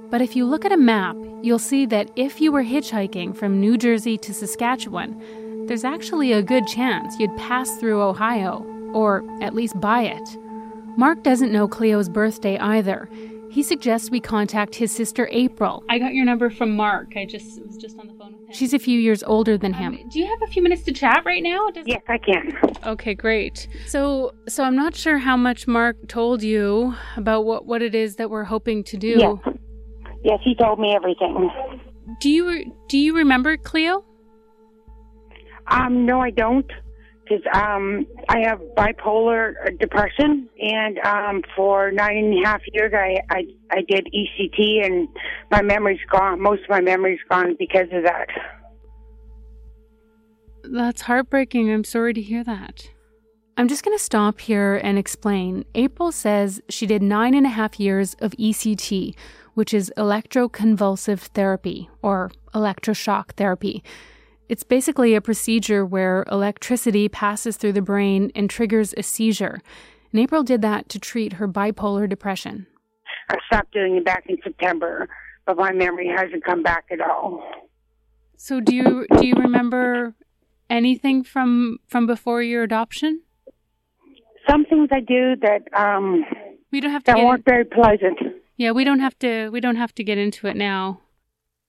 But 0.08 0.22
if 0.22 0.34
you 0.34 0.46
look 0.46 0.64
at 0.64 0.72
a 0.72 0.78
map, 0.78 1.14
you'll 1.42 1.58
see 1.58 1.84
that 1.86 2.10
if 2.16 2.40
you 2.40 2.50
were 2.50 2.64
hitchhiking 2.64 3.36
from 3.36 3.60
New 3.60 3.76
Jersey 3.76 4.16
to 4.16 4.32
Saskatchewan, 4.32 5.66
there's 5.66 5.84
actually 5.84 6.32
a 6.32 6.42
good 6.42 6.66
chance 6.66 7.20
you'd 7.20 7.36
pass 7.36 7.76
through 7.76 8.00
Ohio, 8.00 8.64
or 8.94 9.22
at 9.42 9.54
least 9.54 9.78
by 9.78 10.04
it. 10.04 10.38
Mark 10.96 11.22
doesn't 11.22 11.52
know 11.52 11.68
Cleo's 11.68 12.08
birthday 12.08 12.58
either. 12.58 13.06
He 13.50 13.64
suggests 13.64 14.10
we 14.10 14.20
contact 14.20 14.76
his 14.76 14.92
sister 14.92 15.28
April. 15.32 15.82
I 15.88 15.98
got 15.98 16.14
your 16.14 16.24
number 16.24 16.50
from 16.50 16.76
Mark. 16.76 17.12
I 17.16 17.24
just 17.24 17.60
was 17.60 17.76
just 17.76 17.98
on 17.98 18.06
the 18.06 18.14
phone 18.14 18.32
with 18.38 18.48
him. 18.48 18.54
She's 18.54 18.72
a 18.72 18.78
few 18.78 18.98
years 18.98 19.24
older 19.24 19.58
than 19.58 19.72
him. 19.72 19.94
Um, 19.94 20.08
do 20.08 20.20
you 20.20 20.26
have 20.26 20.40
a 20.42 20.46
few 20.46 20.62
minutes 20.62 20.82
to 20.84 20.92
chat 20.92 21.22
right 21.26 21.42
now? 21.42 21.68
Does 21.70 21.84
yes, 21.86 22.02
I 22.06 22.18
can. 22.18 22.56
Okay, 22.86 23.12
great. 23.14 23.66
So, 23.86 24.32
so 24.48 24.62
I'm 24.62 24.76
not 24.76 24.94
sure 24.94 25.18
how 25.18 25.36
much 25.36 25.66
Mark 25.66 25.96
told 26.06 26.42
you 26.42 26.94
about 27.16 27.44
what 27.44 27.66
what 27.66 27.82
it 27.82 27.94
is 27.94 28.16
that 28.16 28.30
we're 28.30 28.44
hoping 28.44 28.84
to 28.84 28.96
do. 28.96 29.16
Yes, 29.18 29.56
yes, 30.22 30.40
he 30.44 30.54
told 30.54 30.78
me 30.78 30.94
everything. 30.94 31.50
Do 32.20 32.30
you 32.30 32.72
do 32.88 32.98
you 32.98 33.16
remember 33.16 33.56
Cleo? 33.56 34.04
Um, 35.66 36.06
no, 36.06 36.20
I 36.20 36.30
don't 36.30 36.70
because 37.30 37.44
um, 37.54 38.06
I 38.28 38.40
have 38.40 38.60
bipolar 38.76 39.54
depression, 39.78 40.48
and 40.60 40.98
um, 41.00 41.42
for 41.54 41.92
nine 41.92 42.16
and 42.16 42.44
a 42.44 42.48
half 42.48 42.60
years, 42.72 42.92
I, 42.94 43.18
I 43.30 43.44
I 43.70 43.82
did 43.88 44.08
ECT, 44.12 44.84
and 44.84 45.08
my 45.50 45.62
memory's 45.62 46.00
gone. 46.10 46.40
Most 46.40 46.64
of 46.64 46.70
my 46.70 46.80
memory's 46.80 47.20
gone 47.28 47.56
because 47.58 47.86
of 47.92 48.02
that. 48.02 48.26
That's 50.64 51.02
heartbreaking. 51.02 51.72
I'm 51.72 51.84
sorry 51.84 52.14
to 52.14 52.20
hear 52.20 52.44
that. 52.44 52.88
I'm 53.56 53.68
just 53.68 53.84
going 53.84 53.96
to 53.96 54.02
stop 54.02 54.40
here 54.40 54.80
and 54.82 54.98
explain. 54.98 55.64
April 55.74 56.12
says 56.12 56.60
she 56.68 56.86
did 56.86 57.02
nine 57.02 57.34
and 57.34 57.46
a 57.46 57.50
half 57.50 57.78
years 57.78 58.14
of 58.20 58.32
ECT, 58.32 59.14
which 59.54 59.74
is 59.74 59.92
electroconvulsive 59.96 61.20
therapy 61.20 61.90
or 62.02 62.30
electroshock 62.54 63.32
therapy. 63.32 63.82
It's 64.50 64.64
basically 64.64 65.14
a 65.14 65.20
procedure 65.20 65.86
where 65.86 66.24
electricity 66.28 67.08
passes 67.08 67.56
through 67.56 67.74
the 67.74 67.80
brain 67.80 68.32
and 68.34 68.50
triggers 68.50 68.92
a 68.96 69.02
seizure. 69.04 69.62
And 70.10 70.20
April 70.20 70.42
did 70.42 70.60
that 70.62 70.88
to 70.88 70.98
treat 70.98 71.34
her 71.34 71.46
bipolar 71.46 72.08
depression. 72.08 72.66
I 73.28 73.36
stopped 73.46 73.72
doing 73.72 73.94
it 73.94 74.04
back 74.04 74.24
in 74.28 74.38
September, 74.42 75.08
but 75.46 75.56
my 75.56 75.70
memory 75.70 76.08
hasn't 76.08 76.42
come 76.42 76.64
back 76.64 76.86
at 76.90 77.00
all. 77.00 77.44
So 78.38 78.58
do 78.58 78.74
you 78.74 79.06
do 79.18 79.24
you 79.24 79.34
remember 79.34 80.16
anything 80.68 81.22
from 81.22 81.78
from 81.86 82.08
before 82.08 82.42
your 82.42 82.64
adoption? 82.64 83.22
Some 84.48 84.64
things 84.64 84.88
I 84.90 84.98
do 84.98 85.36
that 85.42 85.62
um 85.74 86.24
we 86.72 86.80
don't 86.80 86.90
have 86.90 87.04
to 87.04 87.12
that 87.12 87.18
weren't 87.18 87.46
in... 87.46 87.52
very 87.52 87.64
pleasant. 87.66 88.18
Yeah, 88.56 88.72
we 88.72 88.82
don't 88.82 88.98
have 88.98 89.16
to 89.20 89.48
we 89.50 89.60
don't 89.60 89.76
have 89.76 89.94
to 89.94 90.02
get 90.02 90.18
into 90.18 90.48
it 90.48 90.56
now. 90.56 91.02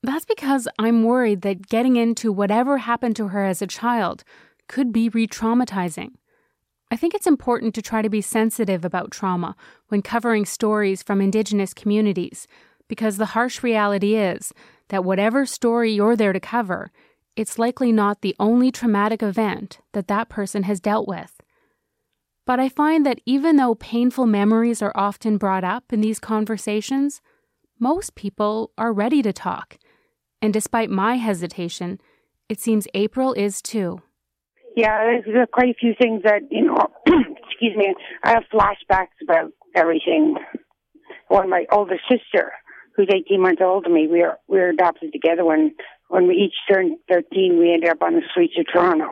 That's 0.02 0.24
because 0.24 0.66
I'm 0.78 1.04
worried 1.04 1.42
that 1.42 1.68
getting 1.68 1.96
into 1.96 2.32
whatever 2.32 2.78
happened 2.78 3.14
to 3.16 3.28
her 3.28 3.44
as 3.44 3.62
a 3.62 3.68
child 3.68 4.24
could 4.66 4.92
be 4.92 5.08
re 5.08 5.28
traumatizing. 5.28 6.14
I 6.90 6.96
think 6.96 7.14
it's 7.14 7.26
important 7.26 7.74
to 7.76 7.82
try 7.82 8.02
to 8.02 8.10
be 8.10 8.20
sensitive 8.20 8.84
about 8.84 9.12
trauma 9.12 9.54
when 9.88 10.02
covering 10.02 10.44
stories 10.44 11.02
from 11.02 11.20
Indigenous 11.20 11.72
communities, 11.72 12.46
because 12.88 13.16
the 13.16 13.26
harsh 13.26 13.62
reality 13.62 14.16
is 14.16 14.52
that 14.88 15.04
whatever 15.04 15.46
story 15.46 15.92
you're 15.92 16.16
there 16.16 16.32
to 16.32 16.40
cover, 16.40 16.90
it's 17.36 17.58
likely 17.58 17.92
not 17.92 18.20
the 18.20 18.36
only 18.38 18.70
traumatic 18.70 19.22
event 19.22 19.78
that 19.92 20.08
that 20.08 20.28
person 20.28 20.64
has 20.64 20.80
dealt 20.80 21.08
with. 21.08 21.40
But 22.44 22.58
I 22.60 22.68
find 22.68 23.06
that 23.06 23.20
even 23.24 23.56
though 23.56 23.76
painful 23.76 24.26
memories 24.26 24.82
are 24.82 24.92
often 24.94 25.38
brought 25.38 25.64
up 25.64 25.92
in 25.92 26.00
these 26.00 26.18
conversations, 26.18 27.22
most 27.78 28.14
people 28.16 28.72
are 28.76 28.92
ready 28.92 29.22
to 29.22 29.32
talk 29.32 29.78
and 30.42 30.52
despite 30.52 30.90
my 30.90 31.16
hesitation, 31.16 32.00
it 32.48 32.60
seems 32.60 32.88
April 32.92 33.32
is 33.32 33.62
too. 33.62 34.02
Yeah, 34.76 35.20
there's 35.24 35.48
quite 35.52 35.70
a 35.70 35.74
few 35.78 35.94
things 36.00 36.22
that, 36.24 36.42
you 36.50 36.66
know, 36.66 36.88
excuse 37.06 37.76
me, 37.76 37.94
I 38.24 38.30
have 38.30 38.44
flashbacks 38.52 39.20
about 39.22 39.52
everything. 39.74 40.36
One, 41.28 41.48
my 41.48 41.66
older 41.70 41.98
sister, 42.10 42.52
who's 42.96 43.08
18 43.14 43.40
months 43.40 43.62
older 43.62 43.84
than 43.84 43.94
me, 43.94 44.08
we 44.08 44.20
were, 44.20 44.38
we 44.48 44.58
were 44.58 44.70
adopted 44.70 45.12
together 45.12 45.44
when, 45.44 45.74
when 46.08 46.26
we 46.26 46.34
each 46.34 46.54
turned 46.70 46.98
13, 47.10 47.58
we 47.58 47.72
ended 47.72 47.90
up 47.90 48.02
on 48.02 48.14
the 48.14 48.22
streets 48.30 48.54
of 48.58 48.66
Toronto. 48.72 49.08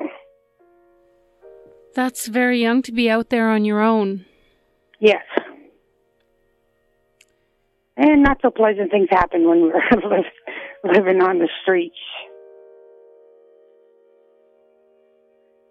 That's 1.94 2.26
very 2.26 2.60
young 2.60 2.82
to 2.82 2.92
be 2.92 3.10
out 3.10 3.30
there 3.30 3.48
on 3.50 3.64
your 3.64 3.80
own. 3.80 4.24
Yes. 4.98 5.24
And 7.96 8.22
not 8.22 8.38
so 8.40 8.50
pleasant 8.50 8.90
things 8.90 9.08
happen 9.10 9.46
when 9.46 9.60
we're 9.62 9.72
living 10.84 11.22
on 11.22 11.38
the 11.38 11.48
streets. 11.62 11.96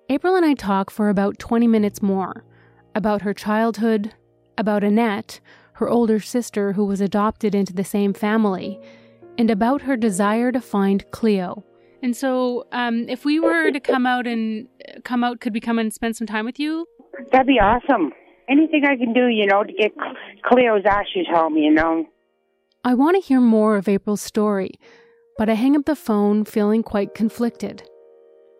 April 0.09 0.35
and 0.35 0.45
I 0.45 0.53
talk 0.55 0.89
for 0.89 1.09
about 1.09 1.37
20 1.37 1.67
minutes 1.67 2.01
more 2.01 2.43
about 2.95 3.21
her 3.21 3.33
childhood, 3.33 4.13
about 4.57 4.83
Annette, 4.83 5.39
her 5.73 5.87
older 5.87 6.19
sister 6.19 6.73
who 6.73 6.83
was 6.85 6.99
adopted 6.99 7.53
into 7.53 7.71
the 7.71 7.83
same 7.83 8.13
family, 8.13 8.79
and 9.37 9.49
about 9.49 9.83
her 9.83 9.95
desire 9.95 10.51
to 10.51 10.59
find 10.59 11.09
Cleo. 11.11 11.63
And 12.01 12.15
so, 12.15 12.65
um, 12.71 13.07
if 13.07 13.25
we 13.25 13.39
were 13.39 13.71
to 13.71 13.79
come 13.79 14.05
out 14.05 14.25
and 14.25 14.67
come 15.03 15.23
out, 15.23 15.39
could 15.39 15.53
we 15.53 15.59
come 15.59 15.79
and 15.79 15.93
spend 15.93 16.15
some 16.15 16.27
time 16.27 16.45
with 16.45 16.59
you? 16.59 16.85
That'd 17.31 17.47
be 17.47 17.59
awesome. 17.59 18.11
Anything 18.49 18.83
I 18.85 18.95
can 18.95 19.13
do, 19.13 19.27
you 19.27 19.45
know, 19.45 19.63
to 19.63 19.71
get 19.71 19.91
Cleo's 20.43 20.83
ashes 20.85 21.27
home, 21.29 21.55
you 21.55 21.71
know. 21.71 22.05
I 22.83 22.93
want 22.93 23.15
to 23.15 23.21
hear 23.21 23.41
more 23.41 23.75
of 23.75 23.87
April's 23.87 24.21
story, 24.21 24.71
but 25.39 25.47
I 25.47 25.53
hang 25.53 25.77
up 25.77 25.85
the 25.85 25.95
phone 25.95 26.43
feeling 26.43 26.83
quite 26.83 27.15
conflicted. 27.15 27.81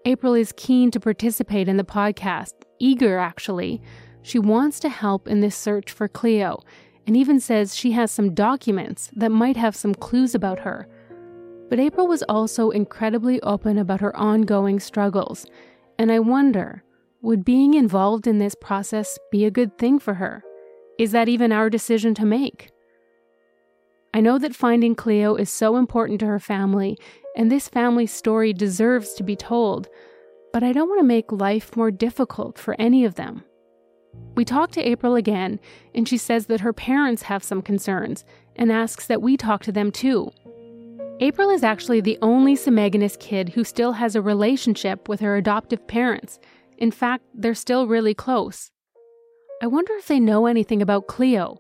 April 0.06 0.34
is 0.34 0.54
keen 0.56 0.92
to 0.92 1.00
participate 1.02 1.68
in 1.68 1.76
the 1.76 1.84
podcast, 1.84 2.54
eager 2.80 3.18
actually. 3.18 3.82
She 4.22 4.40
wants 4.40 4.80
to 4.80 4.88
help 4.88 5.28
in 5.28 5.42
this 5.42 5.58
search 5.58 5.92
for 5.92 6.08
Cleo, 6.08 6.64
and 7.06 7.18
even 7.18 7.42
says 7.42 7.76
she 7.76 7.92
has 7.92 8.12
some 8.12 8.34
documents 8.34 9.12
that 9.14 9.30
might 9.30 9.58
have 9.58 9.76
some 9.76 9.94
clues 9.94 10.34
about 10.34 10.60
her. 10.60 10.88
But 11.70 11.82
April 11.82 12.08
was 12.08 12.24
also 12.30 12.70
incredibly 12.70 13.42
open 13.42 13.78
about 13.78 14.00
her 14.00 14.16
ongoing 14.16 14.80
struggles, 14.80 15.46
and 15.98 16.10
I 16.10 16.20
wonder 16.20 16.86
would 17.22 17.44
being 17.44 17.74
involved 17.74 18.26
in 18.26 18.38
this 18.38 18.56
process 18.56 19.20
be 19.34 19.44
a 19.44 19.52
good 19.52 19.78
thing 19.78 20.00
for 20.00 20.14
her? 20.14 20.46
Is 20.98 21.12
that 21.12 21.28
even 21.28 21.52
our 21.52 21.70
decision 21.70 22.14
to 22.16 22.26
make? 22.26 22.70
I 24.14 24.22
know 24.22 24.40
that 24.40 24.56
finding 24.56 24.96
Cleo 24.96 25.36
is 25.36 25.50
so 25.50 25.78
important 25.78 26.20
to 26.20 26.26
her 26.26 26.40
family, 26.40 26.98
and 27.36 27.52
this 27.52 27.68
family's 27.68 28.12
story 28.12 28.54
deserves 28.54 29.14
to 29.14 29.24
be 29.24 29.36
told. 29.36 29.88
but 30.52 30.64
I 30.64 30.72
don't 30.72 30.90
want 30.90 31.00
to 31.00 31.06
make 31.06 31.32
life 31.32 31.76
more 31.76 31.92
difficult 31.92 32.58
for 32.58 32.76
any 32.80 33.06
of 33.06 33.16
them. 33.16 33.44
We 34.36 34.46
talk 34.46 34.72
to 34.72 34.82
April 34.82 35.16
again, 35.16 35.60
and 35.94 36.08
she 36.08 36.18
says 36.18 36.48
that 36.48 36.62
her 36.62 36.74
parents 36.74 37.24
have 37.24 37.44
some 37.44 37.62
concerns 37.62 38.26
and 38.56 38.72
asks 38.72 39.08
that 39.08 39.22
we 39.22 39.38
talk 39.38 39.62
to 39.64 39.72
them 39.72 39.92
too. 39.92 40.32
April 41.20 41.50
is 41.50 41.64
actually 41.64 42.02
the 42.02 42.18
only 42.22 42.56
Semeganist 42.56 43.20
kid 43.20 43.50
who 43.50 43.64
still 43.64 43.94
has 43.94 44.16
a 44.16 44.22
relationship 44.22 45.10
with 45.10 45.20
her 45.20 45.36
adoptive 45.36 45.86
parents. 45.88 46.40
In 46.78 46.92
fact, 46.92 47.26
they're 47.36 47.54
still 47.54 47.88
really 47.88 48.14
close. 48.14 48.72
I 49.62 49.68
wonder 49.68 49.94
if 49.96 50.08
they 50.08 50.20
know 50.20 50.46
anything 50.46 50.82
about 50.82 51.08
Cleo. 51.08 51.58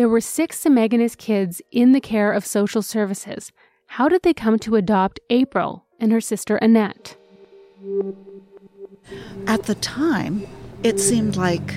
There 0.00 0.08
were 0.08 0.22
six 0.22 0.64
Semeganist 0.64 1.18
kids 1.18 1.60
in 1.70 1.92
the 1.92 2.00
care 2.00 2.32
of 2.32 2.46
social 2.46 2.80
services. 2.80 3.52
How 3.86 4.08
did 4.08 4.22
they 4.22 4.32
come 4.32 4.58
to 4.60 4.76
adopt 4.76 5.20
April 5.28 5.84
and 5.98 6.10
her 6.10 6.22
sister 6.22 6.56
Annette? 6.56 7.18
At 9.46 9.64
the 9.64 9.74
time, 9.74 10.46
it 10.82 10.98
seemed 10.98 11.36
like 11.36 11.76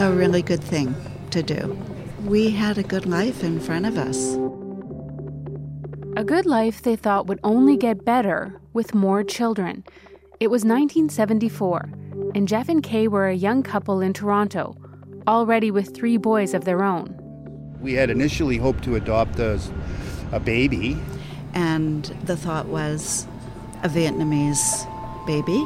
a 0.00 0.10
really 0.10 0.42
good 0.42 0.64
thing 0.64 0.96
to 1.30 1.44
do. 1.44 1.78
We 2.24 2.50
had 2.50 2.76
a 2.76 2.82
good 2.82 3.06
life 3.06 3.44
in 3.44 3.60
front 3.60 3.86
of 3.86 3.96
us. 3.96 4.34
A 6.16 6.24
good 6.24 6.46
life 6.46 6.82
they 6.82 6.96
thought 6.96 7.28
would 7.28 7.38
only 7.44 7.76
get 7.76 8.04
better 8.04 8.60
with 8.72 8.96
more 8.96 9.22
children. 9.22 9.84
It 10.40 10.48
was 10.48 10.64
1974, 10.64 11.88
and 12.34 12.48
Jeff 12.48 12.68
and 12.68 12.82
Kay 12.82 13.06
were 13.06 13.28
a 13.28 13.34
young 13.36 13.62
couple 13.62 14.00
in 14.00 14.12
Toronto, 14.12 14.74
already 15.28 15.70
with 15.70 15.94
three 15.94 16.16
boys 16.16 16.52
of 16.52 16.64
their 16.64 16.82
own. 16.82 17.19
We 17.80 17.94
had 17.94 18.10
initially 18.10 18.58
hoped 18.58 18.84
to 18.84 18.96
adopt 18.96 19.38
a, 19.38 19.58
a 20.32 20.40
baby. 20.40 20.98
And 21.54 22.04
the 22.24 22.36
thought 22.36 22.66
was 22.66 23.26
a 23.82 23.88
Vietnamese 23.88 24.86
baby. 25.26 25.64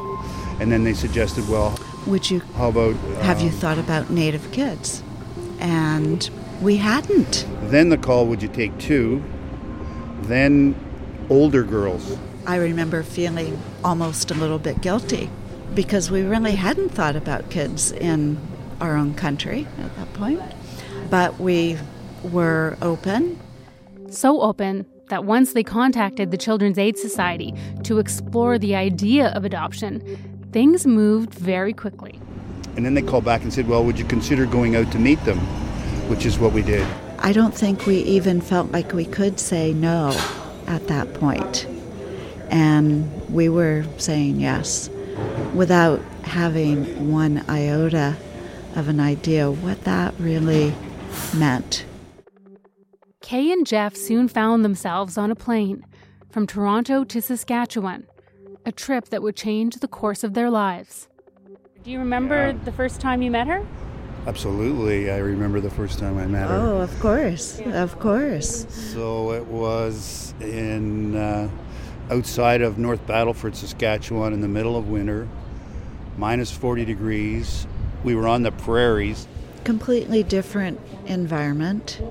And 0.60 0.70
then 0.70 0.84
they 0.84 0.94
suggested, 0.94 1.48
well, 1.48 1.76
would 2.06 2.30
you 2.30 2.40
how 2.56 2.68
about 2.68 2.94
have 3.22 3.40
you 3.40 3.48
um, 3.48 3.54
thought 3.54 3.78
about 3.78 4.10
native 4.10 4.52
kids? 4.52 5.02
And 5.58 6.28
we 6.60 6.76
hadn't. 6.76 7.46
Then 7.62 7.88
the 7.88 7.98
call, 7.98 8.26
would 8.26 8.42
you 8.42 8.48
take 8.48 8.76
two? 8.78 9.22
Then 10.22 10.76
older 11.30 11.64
girls. 11.64 12.16
I 12.46 12.56
remember 12.56 13.02
feeling 13.02 13.60
almost 13.82 14.30
a 14.30 14.34
little 14.34 14.58
bit 14.58 14.80
guilty 14.80 15.30
because 15.74 16.10
we 16.10 16.22
really 16.22 16.54
hadn't 16.54 16.90
thought 16.90 17.16
about 17.16 17.50
kids 17.50 17.90
in 17.90 18.38
our 18.80 18.96
own 18.96 19.14
country 19.14 19.66
at 19.78 19.96
that 19.96 20.12
point. 20.12 20.42
But 21.10 21.40
we 21.40 21.78
were 22.32 22.76
open. 22.82 23.38
So 24.10 24.40
open 24.40 24.86
that 25.08 25.24
once 25.24 25.52
they 25.52 25.62
contacted 25.62 26.30
the 26.30 26.36
Children's 26.36 26.78
Aid 26.78 26.98
Society 26.98 27.54
to 27.82 27.98
explore 27.98 28.58
the 28.58 28.74
idea 28.74 29.28
of 29.28 29.44
adoption, 29.44 30.00
things 30.52 30.86
moved 30.86 31.34
very 31.34 31.72
quickly. 31.72 32.20
And 32.76 32.84
then 32.84 32.94
they 32.94 33.02
called 33.02 33.24
back 33.24 33.42
and 33.42 33.52
said, 33.52 33.68
well, 33.68 33.84
would 33.84 33.98
you 33.98 34.04
consider 34.04 34.46
going 34.46 34.76
out 34.76 34.90
to 34.92 34.98
meet 34.98 35.22
them? 35.24 35.38
Which 36.08 36.26
is 36.26 36.38
what 36.38 36.52
we 36.52 36.62
did. 36.62 36.86
I 37.18 37.32
don't 37.32 37.54
think 37.54 37.86
we 37.86 37.98
even 37.98 38.40
felt 38.40 38.72
like 38.72 38.92
we 38.92 39.04
could 39.04 39.38
say 39.38 39.72
no 39.72 40.10
at 40.66 40.88
that 40.88 41.14
point. 41.14 41.66
And 42.50 43.10
we 43.32 43.48
were 43.48 43.84
saying 43.98 44.40
yes 44.40 44.90
without 45.54 46.00
having 46.22 47.10
one 47.10 47.44
iota 47.48 48.16
of 48.74 48.88
an 48.88 49.00
idea 49.00 49.50
what 49.50 49.84
that 49.84 50.14
really 50.18 50.74
meant. 51.34 51.84
Kay 53.24 53.50
and 53.50 53.66
Jeff 53.66 53.96
soon 53.96 54.28
found 54.28 54.62
themselves 54.66 55.16
on 55.16 55.30
a 55.30 55.34
plane 55.34 55.86
from 56.28 56.46
Toronto 56.46 57.04
to 57.04 57.22
Saskatchewan, 57.22 58.06
a 58.66 58.70
trip 58.70 59.06
that 59.06 59.22
would 59.22 59.34
change 59.34 59.76
the 59.76 59.88
course 59.88 60.22
of 60.22 60.34
their 60.34 60.50
lives. 60.50 61.08
Do 61.82 61.90
you 61.90 62.00
remember 62.00 62.48
Yeah. 62.48 62.58
the 62.66 62.72
first 62.72 63.00
time 63.00 63.22
you 63.22 63.30
met 63.30 63.46
her? 63.46 63.64
Absolutely. 64.26 65.10
I 65.10 65.16
remember 65.16 65.58
the 65.62 65.70
first 65.70 65.98
time 65.98 66.18
I 66.18 66.26
met 66.26 66.50
her. 66.50 66.54
Oh, 66.54 66.80
of 66.82 67.00
course, 67.00 67.62
of 67.64 67.98
course. 67.98 68.66
So 68.68 69.32
it 69.32 69.46
was 69.46 70.34
in 70.42 71.16
uh, 71.16 71.48
outside 72.10 72.60
of 72.60 72.76
North 72.76 73.06
Battleford, 73.06 73.56
Saskatchewan, 73.56 74.34
in 74.34 74.42
the 74.42 74.48
middle 74.48 74.76
of 74.76 74.90
winter, 74.90 75.26
minus 76.18 76.50
40 76.50 76.84
degrees. 76.84 77.66
We 78.02 78.14
were 78.14 78.28
on 78.28 78.42
the 78.42 78.52
prairies. 78.52 79.26
Completely 79.64 80.22
different 80.22 80.78
environment. 81.06 82.02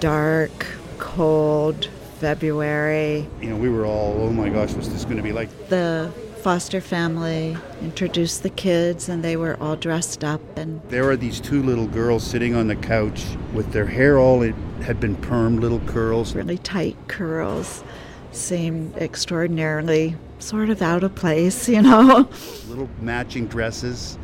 Dark, 0.00 0.66
cold, 0.98 1.88
February. 2.20 3.26
You 3.40 3.50
know, 3.50 3.56
we 3.56 3.68
were 3.68 3.84
all, 3.86 4.14
oh 4.20 4.32
my 4.32 4.48
gosh, 4.48 4.72
what's 4.72 4.88
this 4.88 5.04
going 5.04 5.16
to 5.16 5.22
be 5.22 5.32
like? 5.32 5.48
The 5.68 6.12
foster 6.42 6.80
family 6.80 7.56
introduced 7.82 8.42
the 8.42 8.50
kids, 8.50 9.08
and 9.08 9.24
they 9.24 9.36
were 9.36 9.56
all 9.60 9.76
dressed 9.76 10.22
up 10.22 10.40
and 10.56 10.80
There 10.88 11.04
were 11.04 11.16
these 11.16 11.40
two 11.40 11.62
little 11.62 11.86
girls 11.86 12.24
sitting 12.24 12.54
on 12.54 12.68
the 12.68 12.76
couch 12.76 13.24
with 13.52 13.72
their 13.72 13.86
hair 13.86 14.18
all 14.18 14.42
it 14.42 14.54
had 14.82 15.00
been 15.00 15.16
permed, 15.16 15.60
little 15.60 15.80
curls. 15.80 16.34
really 16.34 16.58
tight 16.58 16.96
curls. 17.08 17.82
Seemed 18.30 18.96
extraordinarily 18.96 20.14
sort 20.38 20.70
of 20.70 20.80
out 20.80 21.02
of 21.02 21.14
place, 21.14 21.68
you 21.68 21.82
know. 21.82 22.28
Little 22.68 22.88
matching 23.00 23.46
dresses. 23.46 24.18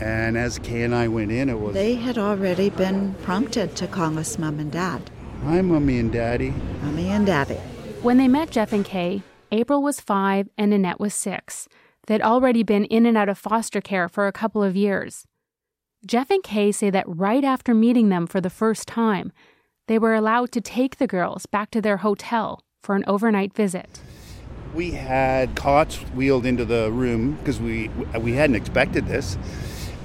And 0.00 0.36
as 0.36 0.58
Kay 0.58 0.82
and 0.82 0.94
I 0.94 1.06
went 1.06 1.30
in, 1.30 1.48
it 1.48 1.58
was, 1.58 1.72
They 1.72 1.94
had 1.94 2.18
already 2.18 2.68
been 2.68 3.14
prompted 3.22 3.76
to 3.76 3.86
call 3.86 4.18
us 4.18 4.38
mom 4.38 4.58
and 4.58 4.72
dad. 4.72 5.08
Hi, 5.44 5.60
mommy 5.62 5.98
and 5.98 6.12
daddy. 6.12 6.52
Mommy 6.82 7.08
and 7.08 7.26
daddy. 7.26 7.54
When 8.02 8.16
they 8.18 8.28
met 8.28 8.50
Jeff 8.50 8.72
and 8.72 8.84
Kay, 8.84 9.22
April 9.52 9.82
was 9.82 10.00
five 10.00 10.48
and 10.58 10.72
Annette 10.74 11.00
was 11.00 11.14
six. 11.14 11.68
They'd 12.06 12.22
already 12.22 12.62
been 12.62 12.84
in 12.86 13.06
and 13.06 13.16
out 13.16 13.28
of 13.28 13.38
foster 13.38 13.80
care 13.80 14.08
for 14.08 14.26
a 14.26 14.32
couple 14.32 14.62
of 14.62 14.76
years. 14.76 15.26
Jeff 16.06 16.30
and 16.30 16.42
Kay 16.42 16.70
say 16.72 16.90
that 16.90 17.04
right 17.08 17.44
after 17.44 17.72
meeting 17.74 18.10
them 18.10 18.26
for 18.26 18.40
the 18.40 18.50
first 18.50 18.86
time, 18.86 19.32
they 19.86 19.98
were 19.98 20.14
allowed 20.14 20.52
to 20.52 20.60
take 20.60 20.96
the 20.98 21.06
girls 21.06 21.46
back 21.46 21.70
to 21.70 21.80
their 21.80 21.98
hotel 21.98 22.62
for 22.82 22.94
an 22.94 23.04
overnight 23.06 23.54
visit. 23.54 24.00
We 24.74 24.90
had 24.90 25.54
cots 25.54 25.96
wheeled 26.14 26.44
into 26.44 26.64
the 26.64 26.90
room 26.90 27.36
because 27.36 27.60
we 27.60 27.88
we 28.20 28.32
hadn't 28.32 28.56
expected 28.56 29.06
this, 29.06 29.38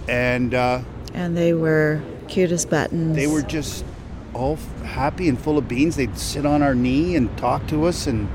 and 0.08 0.54
uh, 0.54 0.82
And 1.14 1.36
they 1.36 1.54
were 1.54 2.02
cute 2.28 2.52
as 2.52 2.66
buttons. 2.66 3.16
they 3.16 3.26
were 3.28 3.42
just 3.42 3.84
all 4.34 4.54
f- 4.54 4.82
happy 4.84 5.30
and 5.30 5.40
full 5.40 5.58
of 5.58 5.68
beans. 5.68 5.96
They'd 5.96 6.18
sit 6.18 6.46
on 6.46 6.62
our 6.62 6.76
knee 6.76 7.16
and 7.16 7.36
talk 7.38 7.68
to 7.68 7.86
us, 7.86 8.08
and 8.08 8.30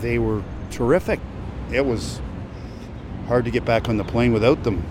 they 0.00 0.18
were 0.18 0.42
terrific. 0.70 1.20
It 1.72 1.84
was 1.84 2.20
hard 3.26 3.44
to 3.44 3.50
get 3.50 3.64
back 3.64 3.88
on 3.88 3.96
the 3.96 4.04
plane 4.04 4.32
without 4.32 4.62
them. 4.64 4.84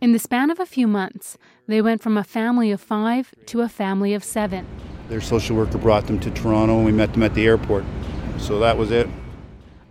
In 0.00 0.12
the 0.12 0.18
span 0.18 0.50
of 0.50 0.60
a 0.60 0.66
few 0.66 0.86
months, 0.86 1.36
they 1.66 1.82
went 1.82 2.02
from 2.02 2.16
a 2.16 2.24
family 2.24 2.70
of 2.70 2.80
five 2.80 3.34
to 3.46 3.62
a 3.62 3.68
family 3.68 4.14
of 4.14 4.22
seven. 4.22 4.66
Their 5.08 5.20
social 5.20 5.56
worker 5.56 5.78
brought 5.78 6.06
them 6.06 6.20
to 6.20 6.30
Toronto, 6.30 6.76
and 6.76 6.84
we 6.84 6.92
met 6.92 7.12
them 7.12 7.22
at 7.22 7.34
the 7.34 7.46
airport. 7.46 7.84
So 8.38 8.58
that 8.60 8.78
was 8.78 8.90
it. 8.90 9.08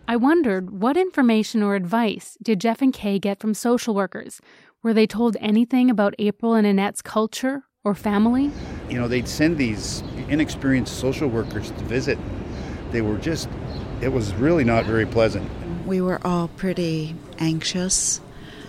I 0.07 0.15
wondered 0.15 0.81
what 0.81 0.95
information 0.95 1.61
or 1.61 1.75
advice 1.75 2.37
did 2.41 2.61
Jeff 2.61 2.81
and 2.81 2.93
Kay 2.93 3.19
get 3.19 3.41
from 3.41 3.53
social 3.53 3.93
workers? 3.93 4.39
Were 4.81 4.93
they 4.93 5.05
told 5.05 5.35
anything 5.41 5.89
about 5.89 6.15
April 6.17 6.53
and 6.53 6.65
Annette's 6.65 7.01
culture 7.01 7.63
or 7.87 7.95
family? 7.95 8.51
You 8.89 8.99
know, 8.99 9.07
they'd 9.07 9.29
send 9.29 9.57
these 9.57 10.03
inexperienced 10.27 10.99
social 10.99 11.29
workers 11.29 11.71
to 11.71 11.83
visit. 11.85 12.19
They 12.91 13.01
were 13.01 13.17
just, 13.17 13.47
it 14.01 14.09
was 14.09 14.33
really 14.35 14.65
not 14.65 14.85
very 14.85 15.05
pleasant. 15.05 15.49
We 15.87 16.01
were 16.01 16.19
all 16.27 16.49
pretty 16.49 17.15
anxious. 17.39 18.19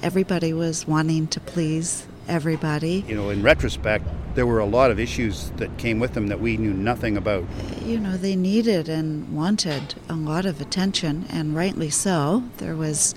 Everybody 0.02 0.52
was 0.52 0.87
wanting 0.87 1.26
to 1.28 1.40
please 1.40 2.07
everybody. 2.28 3.04
You 3.09 3.16
know, 3.16 3.31
in 3.31 3.42
retrospect, 3.42 4.07
there 4.37 4.46
were 4.46 4.61
a 4.61 4.66
lot 4.66 4.92
of 4.92 5.00
issues 5.00 5.50
that 5.57 5.76
came 5.78 5.98
with 5.98 6.14
them 6.14 6.28
that 6.28 6.40
we 6.40 6.57
knew 6.57 6.72
nothing 6.72 7.16
about. 7.16 7.44
You 7.85 7.98
know, 7.98 8.16
they 8.16 8.37
needed 8.37 8.88
and 8.88 9.37
wanted 9.37 9.96
a 10.09 10.14
lot 10.14 10.46
of 10.46 10.61
attention, 10.61 11.26
and 11.31 11.57
rightly 11.57 11.90
so. 11.90 12.44
There 12.59 12.76
was 12.76 13.16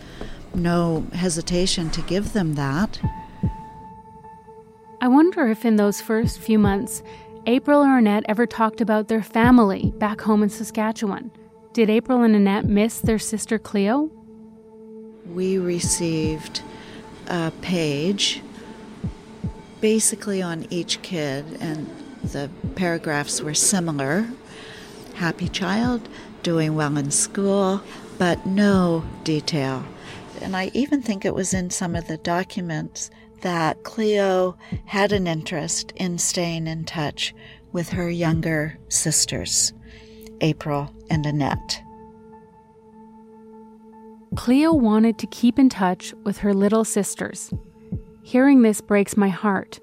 no 0.55 1.05
hesitation 1.13 1.91
to 1.91 2.01
give 2.01 2.33
them 2.33 2.55
that. 2.55 2.99
I 5.01 5.07
wonder 5.07 5.47
if 5.47 5.65
in 5.65 5.77
those 5.77 5.99
first 5.99 6.37
few 6.37 6.59
months, 6.59 7.01
April 7.47 7.81
or 7.81 7.97
Annette 7.97 8.23
ever 8.27 8.45
talked 8.45 8.81
about 8.81 9.07
their 9.07 9.23
family 9.23 9.91
back 9.97 10.21
home 10.21 10.43
in 10.43 10.49
Saskatchewan. 10.49 11.31
Did 11.73 11.89
April 11.89 12.21
and 12.21 12.35
Annette 12.35 12.65
miss 12.65 12.99
their 12.99 13.17
sister 13.17 13.57
Cleo? 13.57 14.11
We 15.25 15.57
received 15.57 16.61
a 17.25 17.51
page 17.61 18.43
basically 19.79 20.39
on 20.39 20.67
each 20.69 21.01
kid, 21.01 21.57
and 21.59 21.89
the 22.23 22.51
paragraphs 22.75 23.41
were 23.41 23.55
similar 23.55 24.27
happy 25.15 25.47
child, 25.47 26.07
doing 26.43 26.75
well 26.75 26.95
in 26.97 27.09
school, 27.09 27.81
but 28.19 28.45
no 28.45 29.03
detail. 29.23 29.83
And 30.41 30.55
I 30.55 30.69
even 30.75 31.01
think 31.01 31.25
it 31.25 31.33
was 31.33 31.55
in 31.55 31.71
some 31.71 31.95
of 31.95 32.07
the 32.07 32.17
documents 32.17 33.09
that 33.41 33.83
Cleo 33.83 34.57
had 34.85 35.11
an 35.11 35.27
interest 35.27 35.93
in 35.95 36.17
staying 36.17 36.67
in 36.67 36.85
touch 36.85 37.33
with 37.71 37.89
her 37.89 38.09
younger 38.09 38.77
sisters, 38.89 39.73
April 40.41 40.93
and 41.09 41.25
Annette. 41.25 41.81
Cleo 44.35 44.73
wanted 44.73 45.17
to 45.17 45.27
keep 45.27 45.59
in 45.59 45.69
touch 45.69 46.13
with 46.23 46.37
her 46.37 46.53
little 46.53 46.85
sisters. 46.85 47.53
Hearing 48.23 48.61
this 48.61 48.79
breaks 48.79 49.17
my 49.17 49.29
heart. 49.29 49.79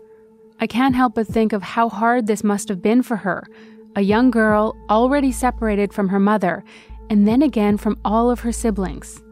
I 0.60 0.66
can't 0.66 0.96
help 0.96 1.14
but 1.14 1.26
think 1.26 1.52
of 1.52 1.62
how 1.62 1.88
hard 1.88 2.26
this 2.26 2.42
must 2.42 2.68
have 2.68 2.80
been 2.80 3.02
for 3.02 3.16
her, 3.16 3.46
a 3.94 4.00
young 4.00 4.30
girl 4.30 4.76
already 4.88 5.32
separated 5.32 5.92
from 5.92 6.08
her 6.08 6.18
mother, 6.18 6.64
and 7.10 7.28
then 7.28 7.42
again 7.42 7.76
from 7.76 7.98
all 8.04 8.30
of 8.30 8.40
her 8.40 8.52
siblings. 8.52 9.22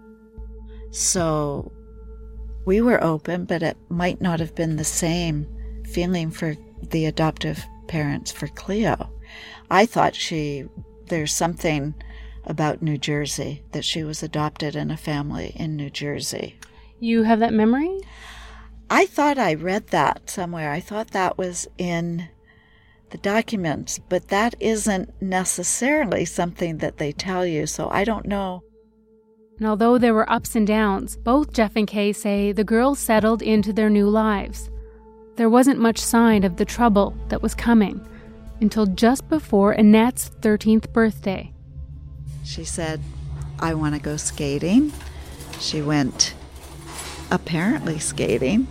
So 0.90 1.72
we 2.66 2.80
were 2.80 3.02
open, 3.02 3.46
but 3.46 3.62
it 3.62 3.78
might 3.88 4.20
not 4.20 4.40
have 4.40 4.54
been 4.54 4.76
the 4.76 4.84
same 4.84 5.46
feeling 5.86 6.30
for 6.30 6.56
the 6.82 7.06
adoptive 7.06 7.64
parents 7.86 8.30
for 8.32 8.48
Cleo. 8.48 9.08
I 9.70 9.86
thought 9.86 10.14
she, 10.14 10.64
there's 11.06 11.32
something 11.32 11.94
about 12.44 12.82
New 12.82 12.98
Jersey, 12.98 13.62
that 13.72 13.84
she 13.84 14.04
was 14.04 14.22
adopted 14.22 14.76
in 14.76 14.90
a 14.90 14.96
family 14.96 15.52
in 15.56 15.76
New 15.76 15.90
Jersey. 15.90 16.58
You 17.00 17.22
have 17.22 17.38
that 17.40 17.52
memory? 17.52 18.00
I 18.90 19.06
thought 19.06 19.38
I 19.38 19.54
read 19.54 19.88
that 19.88 20.28
somewhere. 20.28 20.70
I 20.70 20.80
thought 20.80 21.10
that 21.12 21.38
was 21.38 21.66
in 21.78 22.28
the 23.10 23.18
documents, 23.18 23.98
but 24.08 24.28
that 24.28 24.54
isn't 24.58 25.10
necessarily 25.22 26.24
something 26.24 26.78
that 26.78 26.98
they 26.98 27.12
tell 27.12 27.46
you, 27.46 27.66
so 27.66 27.88
I 27.90 28.04
don't 28.04 28.26
know. 28.26 28.62
And 29.58 29.66
although 29.66 29.96
there 29.96 30.14
were 30.14 30.30
ups 30.30 30.54
and 30.54 30.66
downs, 30.66 31.16
both 31.16 31.52
Jeff 31.52 31.76
and 31.76 31.86
Kay 31.86 32.12
say 32.12 32.52
the 32.52 32.64
girls 32.64 32.98
settled 32.98 33.40
into 33.40 33.72
their 33.72 33.88
new 33.88 34.08
lives. 34.08 34.70
There 35.36 35.50
wasn't 35.50 35.80
much 35.80 35.98
sign 35.98 36.44
of 36.44 36.56
the 36.56 36.64
trouble 36.64 37.16
that 37.28 37.42
was 37.42 37.54
coming 37.54 38.06
until 38.60 38.86
just 38.86 39.28
before 39.28 39.72
Annette's 39.72 40.30
13th 40.40 40.92
birthday. 40.92 41.52
She 42.44 42.64
said, 42.64 43.00
I 43.58 43.74
want 43.74 43.94
to 43.94 44.00
go 44.00 44.16
skating. 44.16 44.92
She 45.58 45.80
went 45.80 46.34
apparently 47.30 47.98
skating 47.98 48.66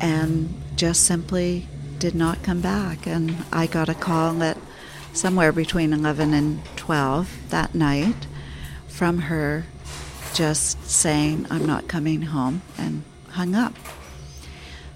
and 0.00 0.52
just 0.76 1.04
simply 1.04 1.68
did 1.98 2.14
not 2.14 2.42
come 2.42 2.60
back. 2.60 3.06
And 3.06 3.36
I 3.52 3.66
got 3.66 3.88
a 3.88 3.94
call 3.94 4.42
at 4.42 4.56
somewhere 5.12 5.52
between 5.52 5.92
11 5.92 6.32
and 6.32 6.64
12 6.76 7.50
that 7.50 7.74
night 7.74 8.26
from 8.88 9.18
her 9.22 9.64
just 10.34 10.82
saying, 10.88 11.46
I'm 11.50 11.66
not 11.66 11.88
coming 11.88 12.22
home, 12.22 12.62
and 12.78 13.02
hung 13.30 13.54
up. 13.54 13.74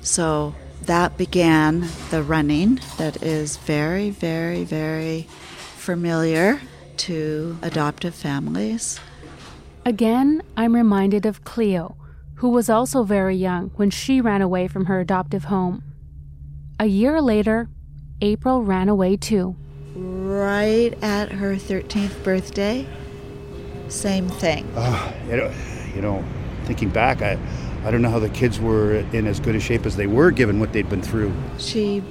So 0.00 0.54
that 0.82 1.16
began 1.16 1.88
the 2.10 2.22
running 2.22 2.80
that 2.98 3.22
is 3.22 3.56
very, 3.56 4.10
very, 4.10 4.64
very 4.64 5.22
familiar 5.76 6.60
to 6.96 7.58
adoptive 7.62 8.14
families. 8.14 9.00
Again, 9.86 10.42
I'm 10.56 10.74
reminded 10.74 11.26
of 11.26 11.44
Cleo, 11.44 11.96
who 12.36 12.48
was 12.50 12.70
also 12.70 13.02
very 13.02 13.36
young 13.36 13.70
when 13.76 13.90
she 13.90 14.20
ran 14.20 14.42
away 14.42 14.68
from 14.68 14.86
her 14.86 15.00
adoptive 15.00 15.44
home. 15.44 15.82
A 16.78 16.86
year 16.86 17.20
later, 17.20 17.68
April 18.20 18.62
ran 18.62 18.88
away 18.88 19.16
too. 19.16 19.56
Right 19.94 20.96
at 21.02 21.32
her 21.32 21.54
13th 21.54 22.22
birthday, 22.24 22.86
same 23.88 24.28
thing. 24.28 24.70
Uh, 24.76 25.12
you, 25.28 25.36
know, 25.36 25.52
you 25.94 26.02
know, 26.02 26.24
thinking 26.64 26.90
back, 26.90 27.22
I, 27.22 27.38
I 27.84 27.90
don't 27.90 28.02
know 28.02 28.10
how 28.10 28.18
the 28.18 28.30
kids 28.30 28.60
were 28.60 28.96
in 29.12 29.26
as 29.26 29.40
good 29.40 29.54
a 29.54 29.60
shape 29.60 29.86
as 29.86 29.96
they 29.96 30.06
were 30.06 30.30
given 30.30 30.60
what 30.60 30.72
they'd 30.72 30.88
been 30.88 31.02
through. 31.02 31.32
She 31.58 32.02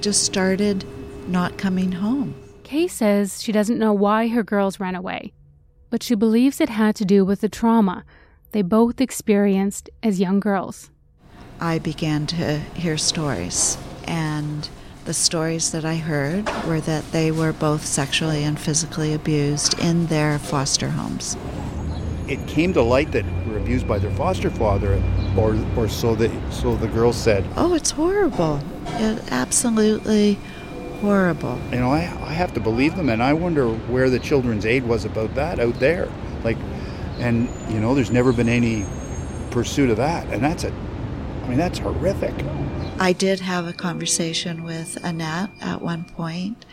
just 0.00 0.24
started 0.24 0.84
not 1.28 1.58
coming 1.58 1.92
home. 1.92 2.34
Kay 2.64 2.88
says 2.88 3.42
she 3.42 3.52
doesn't 3.52 3.78
know 3.78 3.92
why 3.92 4.28
her 4.28 4.42
girls 4.42 4.80
ran 4.80 4.94
away, 4.94 5.32
but 5.90 6.02
she 6.02 6.14
believes 6.14 6.60
it 6.60 6.68
had 6.68 6.96
to 6.96 7.04
do 7.04 7.24
with 7.24 7.40
the 7.40 7.48
trauma 7.48 8.04
they 8.52 8.62
both 8.62 9.00
experienced 9.00 9.88
as 10.02 10.20
young 10.20 10.38
girls. 10.38 10.90
I 11.60 11.78
began 11.78 12.26
to 12.28 12.58
hear 12.74 12.98
stories, 12.98 13.78
and 14.04 14.68
the 15.04 15.14
stories 15.14 15.72
that 15.72 15.84
I 15.84 15.96
heard 15.96 16.48
were 16.64 16.80
that 16.80 17.10
they 17.10 17.32
were 17.32 17.52
both 17.52 17.84
sexually 17.84 18.44
and 18.44 18.58
physically 18.58 19.12
abused 19.12 19.78
in 19.80 20.06
their 20.06 20.38
foster 20.38 20.90
homes. 20.90 21.36
It 22.28 22.46
came 22.46 22.72
to 22.74 22.82
light 22.82 23.10
that 23.12 23.24
were 23.46 23.58
abused 23.58 23.88
by 23.88 23.98
their 23.98 24.12
foster 24.12 24.48
father, 24.50 25.02
or 25.36 25.58
or 25.76 25.88
so 25.88 26.14
the 26.14 26.30
so 26.50 26.76
the 26.76 26.88
girls 26.88 27.16
said. 27.16 27.44
Oh, 27.56 27.74
it's 27.74 27.90
horrible! 27.90 28.60
It 28.86 29.22
absolutely 29.32 30.38
horrible. 31.00 31.58
You 31.72 31.80
know, 31.80 31.90
I, 31.90 32.02
I 32.02 32.32
have 32.32 32.54
to 32.54 32.60
believe 32.60 32.94
them, 32.94 33.08
and 33.08 33.22
I 33.22 33.32
wonder 33.32 33.68
where 33.68 34.08
the 34.08 34.20
children's 34.20 34.64
aid 34.64 34.84
was 34.84 35.04
about 35.04 35.34
that 35.34 35.58
out 35.58 35.78
there. 35.80 36.08
Like, 36.44 36.58
and 37.18 37.48
you 37.72 37.80
know, 37.80 37.94
there's 37.94 38.12
never 38.12 38.32
been 38.32 38.48
any 38.48 38.86
pursuit 39.50 39.90
of 39.90 39.96
that, 39.96 40.26
and 40.28 40.42
that's 40.42 40.62
a, 40.64 40.70
I 40.70 41.48
mean, 41.48 41.58
that's 41.58 41.80
horrific. 41.80 42.34
I 42.98 43.12
did 43.12 43.40
have 43.40 43.66
a 43.66 43.72
conversation 43.72 44.62
with 44.62 45.02
Annette 45.04 45.50
at 45.60 45.82
one 45.82 46.04
point, 46.04 46.64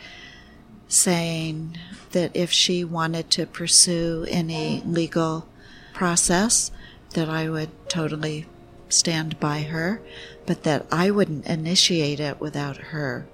saying 0.88 1.76
that 2.12 2.30
if 2.34 2.50
she 2.50 2.84
wanted 2.84 3.30
to 3.30 3.46
pursue 3.46 4.26
any 4.28 4.82
legal 4.86 5.46
process, 5.92 6.70
that 7.14 7.28
I 7.28 7.48
would 7.48 7.70
totally 7.88 8.46
stand 8.88 9.38
by 9.40 9.62
her, 9.62 10.00
but 10.46 10.62
that 10.64 10.86
I 10.92 11.10
wouldn't 11.10 11.46
initiate 11.46 12.20
it 12.20 12.40
without 12.40 12.76
her. 12.76 13.26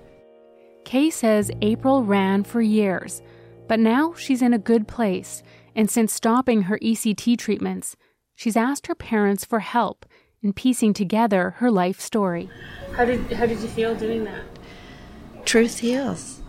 Kay 0.85 1.11
says 1.11 1.51
April 1.63 2.05
ran 2.05 2.45
for 2.45 2.61
years, 2.61 3.21
but 3.69 3.81
now 3.81 4.15
she's 4.15 4.43
in 4.43 4.55
a 4.55 4.59
good 4.59 4.87
place. 4.87 5.43
And 5.75 5.91
since 5.91 6.13
stopping 6.13 6.63
her 6.63 6.79
ECT 6.79 7.37
treatments, 7.39 7.97
she's 8.35 8.57
asked 8.57 8.87
her 8.87 8.95
parents 8.95 9.45
for 9.45 9.61
help 9.61 10.07
in 10.47 10.53
piecing 10.53 10.93
together 10.93 11.55
her 11.59 11.73
life 11.73 12.01
story. 12.01 12.49
How 12.93 13.05
did 13.05 13.33
how 13.33 13.47
did 13.47 13.59
you 13.59 13.67
feel 13.67 13.97
doing 13.97 14.23
that? 14.23 14.45
Truth 15.45 15.81
heals. 15.81 16.41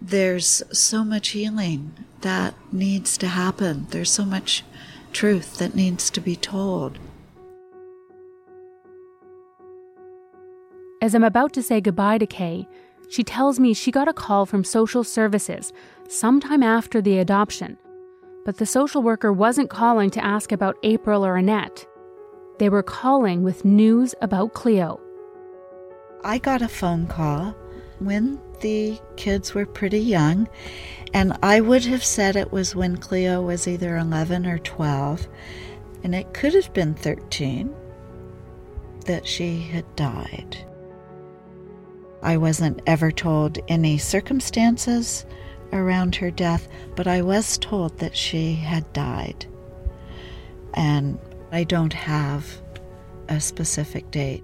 There's 0.00 0.62
so 0.72 1.04
much 1.04 1.28
healing 1.28 1.92
that 2.22 2.54
needs 2.72 3.18
to 3.18 3.28
happen. 3.28 3.86
There's 3.90 4.10
so 4.10 4.24
much 4.24 4.64
truth 5.12 5.58
that 5.58 5.74
needs 5.74 6.08
to 6.10 6.20
be 6.20 6.34
told. 6.34 6.98
As 11.02 11.14
I'm 11.14 11.24
about 11.24 11.52
to 11.52 11.62
say 11.62 11.82
goodbye 11.82 12.18
to 12.18 12.26
Kay, 12.26 12.66
she 13.10 13.22
tells 13.22 13.60
me 13.60 13.74
she 13.74 13.90
got 13.90 14.08
a 14.08 14.14
call 14.14 14.46
from 14.46 14.64
social 14.64 15.04
services 15.04 15.74
sometime 16.08 16.62
after 16.62 17.02
the 17.02 17.18
adoption, 17.18 17.76
but 18.46 18.56
the 18.56 18.64
social 18.64 19.02
worker 19.02 19.30
wasn't 19.30 19.68
calling 19.68 20.08
to 20.10 20.24
ask 20.24 20.52
about 20.52 20.78
April 20.82 21.26
or 21.26 21.36
Annette. 21.36 21.86
They 22.62 22.68
were 22.68 22.84
calling 22.84 23.42
with 23.42 23.64
news 23.64 24.14
about 24.20 24.54
Cleo. 24.54 25.00
I 26.22 26.38
got 26.38 26.62
a 26.62 26.68
phone 26.68 27.08
call 27.08 27.56
when 27.98 28.40
the 28.60 29.00
kids 29.16 29.52
were 29.52 29.66
pretty 29.66 29.98
young, 29.98 30.48
and 31.12 31.36
I 31.42 31.60
would 31.60 31.84
have 31.86 32.04
said 32.04 32.36
it 32.36 32.52
was 32.52 32.76
when 32.76 32.98
Cleo 32.98 33.42
was 33.42 33.66
either 33.66 33.96
11 33.96 34.46
or 34.46 34.58
12, 34.58 35.26
and 36.04 36.14
it 36.14 36.32
could 36.34 36.54
have 36.54 36.72
been 36.72 36.94
13 36.94 37.74
that 39.06 39.26
she 39.26 39.58
had 39.58 39.96
died. 39.96 40.56
I 42.22 42.36
wasn't 42.36 42.80
ever 42.86 43.10
told 43.10 43.58
any 43.66 43.98
circumstances 43.98 45.26
around 45.72 46.14
her 46.14 46.30
death, 46.30 46.68
but 46.94 47.08
I 47.08 47.22
was 47.22 47.58
told 47.58 47.98
that 47.98 48.16
she 48.16 48.54
had 48.54 48.92
died. 48.92 49.46
And 50.74 51.18
I 51.52 51.64
don't 51.64 51.92
have 51.92 52.62
a 53.28 53.38
specific 53.38 54.10
date. 54.10 54.42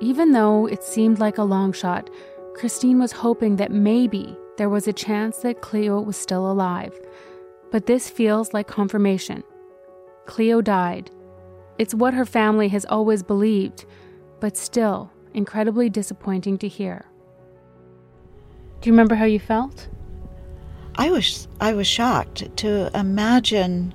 Even 0.00 0.32
though 0.32 0.66
it 0.66 0.84
seemed 0.84 1.18
like 1.18 1.38
a 1.38 1.42
long 1.42 1.72
shot, 1.72 2.10
Christine 2.54 2.98
was 2.98 3.10
hoping 3.10 3.56
that 3.56 3.72
maybe 3.72 4.36
there 4.58 4.68
was 4.68 4.86
a 4.86 4.92
chance 4.92 5.38
that 5.38 5.62
Cleo 5.62 6.02
was 6.02 6.18
still 6.18 6.50
alive. 6.50 6.92
But 7.70 7.86
this 7.86 8.10
feels 8.10 8.52
like 8.52 8.68
confirmation. 8.68 9.42
Cleo 10.26 10.60
died. 10.60 11.10
It's 11.78 11.94
what 11.94 12.12
her 12.12 12.26
family 12.26 12.68
has 12.68 12.84
always 12.84 13.22
believed, 13.22 13.86
but 14.38 14.54
still, 14.54 15.10
incredibly 15.32 15.88
disappointing 15.88 16.58
to 16.58 16.68
hear. 16.68 17.06
Do 18.82 18.90
you 18.90 18.92
remember 18.92 19.14
how 19.14 19.24
you 19.24 19.40
felt? 19.40 19.88
I 20.96 21.10
was 21.10 21.48
I 21.58 21.72
was 21.72 21.86
shocked 21.86 22.56
to 22.58 22.90
imagine 22.96 23.94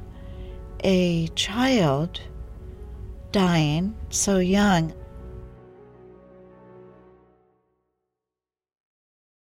a 0.84 1.28
child 1.30 2.22
dying 3.32 3.96
so 4.10 4.40
young. 4.40 4.94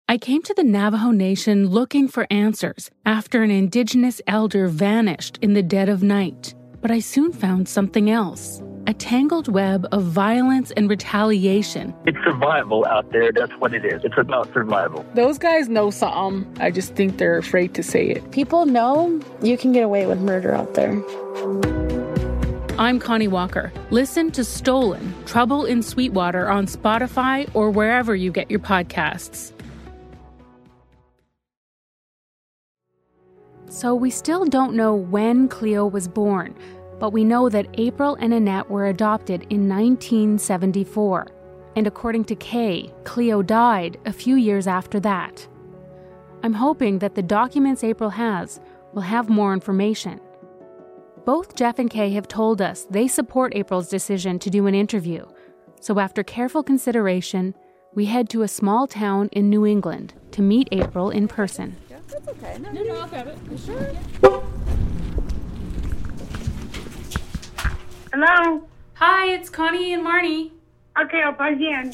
I 0.08 0.18
came 0.18 0.42
to 0.44 0.54
the 0.54 0.64
Navajo 0.64 1.12
Nation 1.12 1.68
looking 1.70 2.08
for 2.10 2.28
answers 2.30 2.92
after 3.06 3.44
an 3.44 3.52
indigenous 3.52 4.22
elder 4.28 4.68
vanished 4.68 5.40
in 5.42 5.54
the 5.54 5.64
dead 5.64 5.88
of 5.88 6.04
night, 6.04 6.54
but 6.82 6.92
I 6.92 7.00
soon 7.00 7.32
found 7.32 7.70
something 7.70 8.10
else 8.10 8.62
a 8.88 8.94
tangled 8.94 9.48
web 9.48 9.88
of 9.92 10.04
violence 10.04 10.72
and 10.72 10.90
retaliation. 10.90 11.94
It's 12.06 12.18
survival 12.24 12.86
out 12.86 13.12
there. 13.12 13.32
That's 13.32 13.52
what 13.54 13.74
it 13.74 13.86
is. 13.86 14.04
It's 14.04 14.18
about 14.18 14.52
survival. 14.54 15.06
Those 15.14 15.38
guys 15.38 15.70
know 15.70 15.92
something. 15.92 16.48
I 16.60 16.72
just 16.72 16.96
think 16.96 17.18
they're 17.18 17.38
afraid 17.38 17.74
to 17.76 17.84
say 17.84 18.08
it. 18.10 18.32
People 18.32 18.66
know 18.66 19.22
you 19.42 19.58
can 19.58 19.72
get 19.72 19.84
away 19.84 20.06
with 20.08 20.20
murder 20.20 20.54
out 20.54 20.74
there. 20.74 21.02
I'm 22.80 23.00
Connie 23.00 23.28
Walker. 23.28 23.72
Listen 23.92 24.32
to 24.32 24.44
Stolen 24.44 25.14
Trouble 25.26 25.66
in 25.66 25.84
Sweetwater 25.84 26.50
on 26.50 26.66
Spotify 26.66 27.50
or 27.54 27.70
wherever 27.70 28.16
you 28.16 28.32
get 28.32 28.50
your 28.50 28.60
podcasts. 28.60 29.52
So, 33.70 33.96
we 33.96 34.10
still 34.10 34.46
don't 34.46 34.74
know 34.74 34.94
when 34.94 35.48
Cleo 35.48 35.86
was 35.86 36.08
born, 36.08 36.54
but 37.02 37.14
we 37.14 37.24
know 37.24 37.50
that 37.50 37.66
April 37.80 38.16
and 38.20 38.32
Annette 38.32 38.70
were 38.70 38.86
adopted 38.86 39.42
in 39.50 39.68
1974. 39.68 41.26
And 41.76 41.88
according 41.88 42.26
to 42.26 42.36
Kay, 42.36 42.94
Cleo 43.06 43.42
died 43.42 43.98
a 44.06 44.14
few 44.14 44.36
years 44.36 44.68
after 44.68 45.00
that. 45.00 45.48
I'm 46.44 46.54
hoping 46.54 47.00
that 47.00 47.16
the 47.16 47.24
documents 47.24 47.84
April 47.84 48.12
has 48.12 48.60
will 48.94 49.02
have 49.02 49.30
more 49.30 49.52
information. 49.52 50.22
Both 51.26 51.56
Jeff 51.56 51.80
and 51.80 51.90
Kay 51.90 52.12
have 52.12 52.28
told 52.28 52.62
us 52.62 52.86
they 52.92 53.08
support 53.08 53.56
April's 53.56 53.90
decision 53.90 54.38
to 54.38 54.52
do 54.52 54.68
an 54.68 54.76
interview. 54.76 55.26
So, 55.80 55.98
after 55.98 56.22
careful 56.22 56.62
consideration, 56.62 57.56
we 57.96 58.06
head 58.06 58.30
to 58.30 58.44
a 58.44 58.48
small 58.48 58.86
town 58.86 59.30
in 59.32 59.50
New 59.50 59.66
England 59.66 60.14
to 60.34 60.44
meet 60.44 60.70
April 60.72 61.10
in 61.10 61.28
person. 61.28 61.78
That's 61.90 62.28
okay. 62.28 62.60
No, 62.60 62.72
no, 62.72 63.00
I'll 63.00 63.08
have 63.08 63.26
it. 63.26 63.38
You 63.50 63.58
sure? 63.58 64.42
Hello? 68.14 68.68
Hi, 68.96 69.28
it's 69.28 69.50
Connie 69.50 69.94
and 69.94 70.06
Marnie. 70.06 70.52
Okay, 71.02 71.22
I'll 71.22 71.32
buzz 71.32 71.58
you 71.58 71.70
in. 71.70 71.94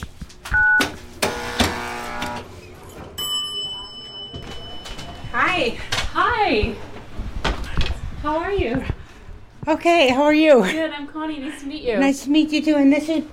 Hi. 5.32 5.78
Hi. 6.14 6.76
How 8.24 8.38
are 8.40 8.52
you? 8.52 8.84
Okay, 9.68 10.10
how 10.10 10.24
are 10.24 10.34
you? 10.34 10.64
Good, 10.64 10.90
I'm 10.90 11.06
Connie. 11.06 11.38
Nice 11.38 11.62
to 11.62 11.68
meet 11.68 11.84
you. 11.84 12.00
Nice 12.00 12.24
to 12.24 12.32
meet 12.32 12.50
you 12.50 12.64
too. 12.64 12.76
And 12.78 12.92
this 12.92 13.10
is 13.10 13.24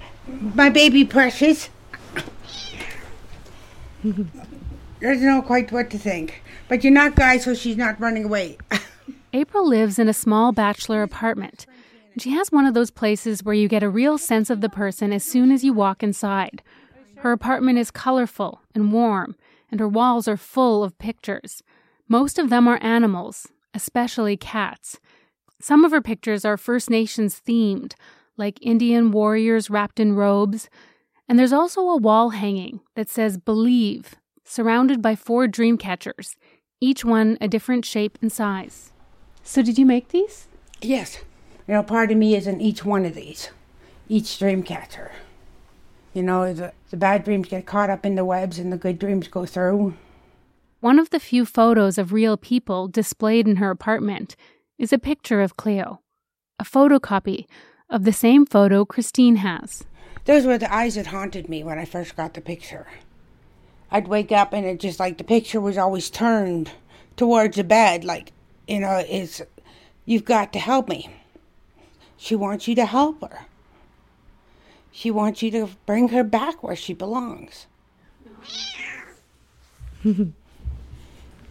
my 0.55 0.68
baby 0.68 1.07
Precious. 1.07 1.70
Doesn't 4.03 5.27
know 5.27 5.40
quite 5.40 5.73
what 5.73 5.88
to 5.88 5.97
think. 5.99 6.42
But 6.68 6.85
you're 6.85 6.92
not 6.92 7.14
Guy, 7.16 7.38
so 7.38 7.55
she's 7.55 7.79
not 7.79 7.99
running 7.99 8.27
away. 8.27 8.59
April 9.33 9.66
lives 9.66 9.99
in 9.99 10.07
a 10.07 10.12
small 10.12 10.53
bachelor 10.53 11.03
apartment. 11.03 11.64
She 12.18 12.31
has 12.31 12.53
one 12.53 12.66
of 12.66 12.74
those 12.74 12.90
places 12.90 13.42
where 13.42 13.55
you 13.55 13.66
get 13.66 13.83
a 13.83 13.88
real 13.88 14.18
sense 14.18 14.48
of 14.48 14.61
the 14.61 14.68
person 14.68 15.12
as 15.12 15.24
soon 15.24 15.50
as 15.50 15.64
you 15.64 15.72
walk 15.72 16.03
inside. 16.03 16.62
Her 17.16 17.33
apartment 17.33 17.79
is 17.79 17.90
colorful 17.90 18.61
and 18.74 18.92
warm, 18.92 19.35
and 19.70 19.81
her 19.81 19.88
walls 19.88 20.29
are 20.29 20.37
full 20.37 20.85
of 20.85 20.98
pictures. 20.98 21.62
Most 22.09 22.38
of 22.38 22.50
them 22.50 22.68
are 22.68 22.79
animals, 22.83 23.48
especially 23.72 24.37
cats. 24.37 25.00
Some 25.61 25.85
of 25.85 25.90
her 25.90 26.03
pictures 26.03 26.44
are 26.44 26.57
First 26.57 26.88
Nations 26.88 27.40
themed, 27.44 27.94
like 28.37 28.59
Indian 28.62 29.11
warriors 29.11 29.70
wrapped 29.70 29.98
in 29.98 30.14
robes. 30.14 30.68
And 31.29 31.38
there's 31.38 31.53
also 31.53 31.81
a 31.81 31.96
wall 31.96 32.31
hanging 32.31 32.81
that 32.94 33.09
says 33.09 33.38
Believe, 33.38 34.14
surrounded 34.44 35.00
by 35.00 35.16
four 35.16 35.48
dream 35.48 35.79
catchers, 35.79 36.37
each 36.81 37.05
one 37.05 37.38
a 37.40 37.48
different 37.48 37.85
shape 37.85 38.18
and 38.20 38.31
size. 38.31 38.92
So, 39.42 39.62
did 39.62 39.79
you 39.79 39.87
make 39.87 40.09
these? 40.09 40.46
Yes. 40.81 41.18
You 41.66 41.74
know, 41.74 41.83
part 41.83 42.11
of 42.11 42.18
me 42.18 42.35
is 42.35 42.46
in 42.46 42.61
each 42.61 42.85
one 42.85 43.05
of 43.05 43.14
these, 43.14 43.50
each 44.09 44.38
dream 44.38 44.62
catcher. 44.62 45.12
You 46.12 46.22
know, 46.22 46.53
the, 46.53 46.72
the 46.90 46.96
bad 46.96 47.24
dreams 47.24 47.48
get 47.48 47.66
caught 47.66 47.90
up 47.90 48.05
in 48.05 48.14
the 48.14 48.24
webs 48.24 48.59
and 48.59 48.72
the 48.72 48.77
good 48.77 48.98
dreams 48.98 49.29
go 49.29 49.46
through. 49.46 49.94
One 50.81 50.98
of 50.98 51.11
the 51.11 51.18
few 51.18 51.46
photos 51.46 51.96
of 51.96 52.12
real 52.12 52.37
people 52.37 52.88
displayed 52.88 53.48
in 53.48 53.57
her 53.57 53.70
apartment 53.70 54.37
is 54.79 54.92
a 54.92 54.98
picture 54.98 55.40
of 55.40 55.57
Cleo, 55.57 56.03
a 56.59 56.64
photocopy 56.64 57.46
of 57.88 58.05
the 58.05 58.12
same 58.12 58.44
photo 58.44 58.85
Christine 58.85 59.37
has. 59.37 59.85
Those 60.27 60.44
were 60.44 60.59
the 60.59 60.72
eyes 60.72 60.96
that 60.96 61.07
haunted 61.07 61.48
me 61.48 61.64
when 61.64 61.79
I 61.79 61.85
first 61.85 62.16
got 62.16 62.35
the 62.35 62.40
picture. 62.40 62.87
I'd 63.90 64.09
wake 64.09 64.33
up 64.33 64.53
and 64.53 64.66
it 64.66 64.81
just 64.81 65.00
like 65.00 65.16
the 65.16 65.24
picture 65.24 65.61
was 65.61 65.79
always 65.79 66.11
turned 66.11 66.72
towards 67.16 67.57
the 67.57 67.64
bed, 67.64 68.05
like, 68.05 68.33
you 68.68 68.81
know, 68.81 69.03
it's, 69.09 69.40
you've 70.05 70.24
got 70.24 70.53
to 70.53 70.59
help 70.59 70.88
me. 70.88 71.09
She 72.16 72.35
wants 72.35 72.68
you 72.68 72.74
to 72.77 72.87
help 72.87 73.20
her. 73.22 73.46
She 74.90 75.11
wants 75.11 75.42
you 75.42 75.50
to 75.50 75.68
bring 75.87 76.09
her 76.09 76.22
back 76.22 76.62
where 76.62 76.77
she 76.77 76.94
belongs. 76.94 77.66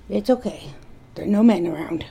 it's 0.10 0.30
okay. 0.30 0.69
There 1.15 1.26
are 1.26 1.28
no 1.28 1.43
men 1.43 1.67
around. 1.67 2.06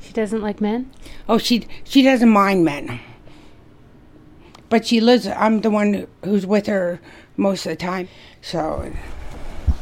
She 0.00 0.12
doesn't 0.12 0.42
like 0.42 0.60
men? 0.60 0.90
Oh, 1.28 1.38
she 1.38 1.66
she 1.84 2.02
doesn't 2.02 2.28
mind 2.28 2.64
men. 2.64 3.00
But 4.68 4.86
she 4.86 5.00
lives 5.00 5.26
I'm 5.26 5.62
the 5.62 5.70
one 5.70 6.06
who's 6.24 6.46
with 6.46 6.66
her 6.66 7.00
most 7.36 7.66
of 7.66 7.70
the 7.70 7.76
time. 7.76 8.08
So 8.42 8.92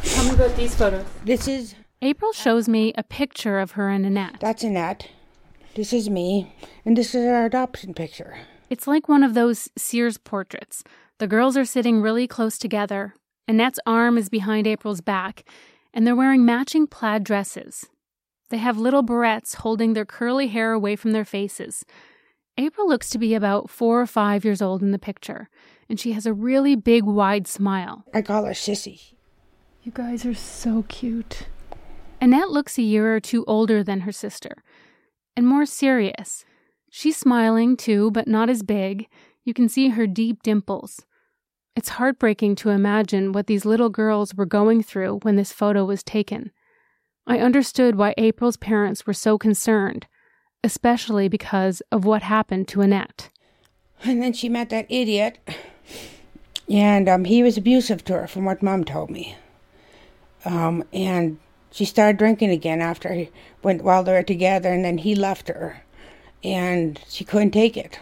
Tell 0.02 0.24
me 0.24 0.30
about 0.34 0.56
these 0.56 0.74
photos. 0.74 1.04
This 1.24 1.48
is 1.48 1.74
April 2.02 2.32
shows 2.32 2.68
me 2.68 2.92
a 2.96 3.02
picture 3.02 3.58
of 3.58 3.72
her 3.72 3.88
and 3.88 4.04
Annette. 4.06 4.36
That's 4.40 4.62
Annette. 4.62 5.08
This 5.74 5.92
is 5.92 6.08
me, 6.08 6.54
and 6.84 6.96
this 6.96 7.16
is 7.16 7.26
our 7.26 7.46
adoption 7.46 7.94
picture. 7.94 8.36
It's 8.70 8.86
like 8.86 9.08
one 9.08 9.24
of 9.24 9.34
those 9.34 9.68
Sears 9.76 10.18
portraits. 10.18 10.84
The 11.18 11.26
girls 11.26 11.56
are 11.56 11.64
sitting 11.64 12.00
really 12.00 12.28
close 12.28 12.58
together. 12.58 13.16
Annette's 13.48 13.80
arm 13.84 14.16
is 14.16 14.28
behind 14.28 14.68
April's 14.68 15.00
back, 15.00 15.42
and 15.92 16.06
they're 16.06 16.14
wearing 16.14 16.44
matching 16.44 16.86
plaid 16.86 17.24
dresses. 17.24 17.86
They 18.50 18.58
have 18.58 18.78
little 18.78 19.02
barrettes 19.02 19.56
holding 19.56 19.94
their 19.94 20.04
curly 20.04 20.46
hair 20.46 20.72
away 20.72 20.94
from 20.94 21.10
their 21.10 21.24
faces. 21.24 21.84
April 22.56 22.86
looks 22.86 23.10
to 23.10 23.18
be 23.18 23.34
about 23.34 23.68
four 23.68 24.00
or 24.00 24.06
five 24.06 24.44
years 24.44 24.62
old 24.62 24.80
in 24.80 24.92
the 24.92 24.98
picture, 24.98 25.48
and 25.88 25.98
she 25.98 26.12
has 26.12 26.24
a 26.24 26.32
really 26.32 26.76
big, 26.76 27.02
wide 27.02 27.48
smile. 27.48 28.04
I 28.14 28.22
call 28.22 28.44
her 28.44 28.52
Sissy. 28.52 29.14
You 29.82 29.90
guys 29.90 30.24
are 30.24 30.34
so 30.34 30.84
cute. 30.86 31.48
Annette 32.20 32.50
looks 32.50 32.78
a 32.78 32.82
year 32.82 33.16
or 33.16 33.18
two 33.18 33.44
older 33.46 33.82
than 33.82 34.02
her 34.02 34.12
sister 34.12 34.62
and 35.36 35.46
more 35.46 35.66
serious. 35.66 36.44
She's 36.90 37.16
smiling 37.16 37.76
too, 37.76 38.10
but 38.10 38.28
not 38.28 38.48
as 38.48 38.62
big. 38.62 39.08
You 39.44 39.52
can 39.52 39.68
see 39.68 39.88
her 39.88 40.06
deep 40.06 40.42
dimples. 40.42 41.04
It's 41.76 41.90
heartbreaking 41.90 42.54
to 42.56 42.70
imagine 42.70 43.32
what 43.32 43.48
these 43.48 43.64
little 43.64 43.88
girls 43.88 44.34
were 44.34 44.46
going 44.46 44.82
through 44.82 45.18
when 45.22 45.36
this 45.36 45.52
photo 45.52 45.84
was 45.84 46.04
taken. 46.04 46.52
I 47.26 47.38
understood 47.38 47.96
why 47.96 48.14
April's 48.16 48.56
parents 48.56 49.06
were 49.06 49.12
so 49.12 49.38
concerned, 49.38 50.06
especially 50.62 51.28
because 51.28 51.82
of 51.90 52.04
what 52.04 52.22
happened 52.22 52.68
to 52.68 52.80
Annette. 52.80 53.30
And 54.04 54.22
then 54.22 54.32
she 54.32 54.48
met 54.48 54.70
that 54.70 54.86
idiot, 54.88 55.38
and 56.68 57.08
um, 57.08 57.24
he 57.24 57.42
was 57.42 57.56
abusive 57.56 58.04
to 58.04 58.12
her, 58.12 58.26
from 58.26 58.44
what 58.44 58.62
Mom 58.62 58.84
told 58.84 59.10
me. 59.10 59.36
Um, 60.44 60.84
and 60.92 61.38
she 61.74 61.84
started 61.84 62.18
drinking 62.18 62.50
again 62.50 62.80
after 62.80 63.12
he 63.12 63.30
went 63.64 63.82
while 63.82 64.04
they 64.04 64.12
were 64.12 64.22
together, 64.22 64.72
and 64.72 64.84
then 64.84 64.98
he 64.98 65.16
left 65.16 65.48
her, 65.48 65.82
and 66.44 67.00
she 67.08 67.24
couldn't 67.24 67.50
take 67.50 67.76
it. 67.76 67.98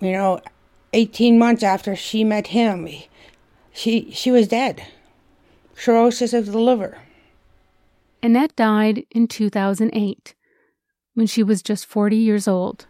You 0.00 0.12
know, 0.12 0.40
eighteen 0.94 1.38
months 1.38 1.62
after 1.62 1.94
she 1.94 2.24
met 2.24 2.46
him, 2.48 2.88
she 3.74 4.10
she 4.12 4.30
was 4.30 4.48
dead, 4.48 4.86
cirrhosis 5.76 6.32
of 6.32 6.46
the 6.46 6.58
liver. 6.58 6.96
Annette 8.22 8.56
died 8.56 9.04
in 9.10 9.28
2008 9.28 10.34
when 11.14 11.26
she 11.26 11.42
was 11.42 11.62
just 11.62 11.86
40 11.86 12.16
years 12.16 12.48
old. 12.48 12.86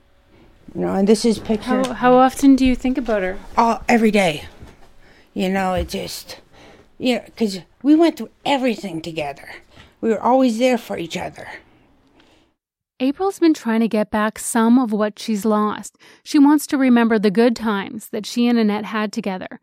You 0.74 0.82
know, 0.82 0.94
and 0.94 1.08
this 1.08 1.24
is 1.24 1.38
picture. 1.38 1.82
How, 1.82 1.92
how 1.92 2.14
often 2.14 2.56
do 2.56 2.64
you 2.64 2.74
think 2.74 2.96
about 2.96 3.22
her? 3.22 3.38
All 3.56 3.82
every 3.88 4.10
day. 4.10 4.44
You 5.34 5.50
know, 5.50 5.74
it 5.74 5.88
just, 5.88 6.40
you 6.98 7.16
know, 7.16 7.22
because 7.26 7.60
we 7.82 7.94
went 7.94 8.16
through 8.16 8.30
everything 8.46 9.02
together. 9.02 9.48
We 10.00 10.10
were 10.10 10.22
always 10.22 10.58
there 10.58 10.78
for 10.78 10.96
each 10.98 11.16
other. 11.16 11.48
April's 13.00 13.38
been 13.38 13.54
trying 13.54 13.80
to 13.80 13.88
get 13.88 14.10
back 14.10 14.38
some 14.38 14.78
of 14.78 14.92
what 14.92 15.18
she's 15.18 15.44
lost. 15.44 15.96
She 16.24 16.38
wants 16.38 16.66
to 16.68 16.76
remember 16.76 17.18
the 17.18 17.30
good 17.30 17.54
times 17.54 18.08
that 18.08 18.26
she 18.26 18.48
and 18.48 18.58
Annette 18.58 18.86
had 18.86 19.12
together. 19.12 19.60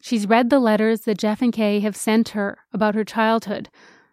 She's 0.00 0.26
read 0.26 0.48
the 0.48 0.58
letters 0.58 1.02
that 1.02 1.18
Jeff 1.18 1.42
and 1.42 1.52
Kay 1.52 1.80
have 1.80 1.94
sent 1.94 2.30
her 2.30 2.58
about 2.72 2.94
her 2.94 3.04
childhood. 3.04 3.68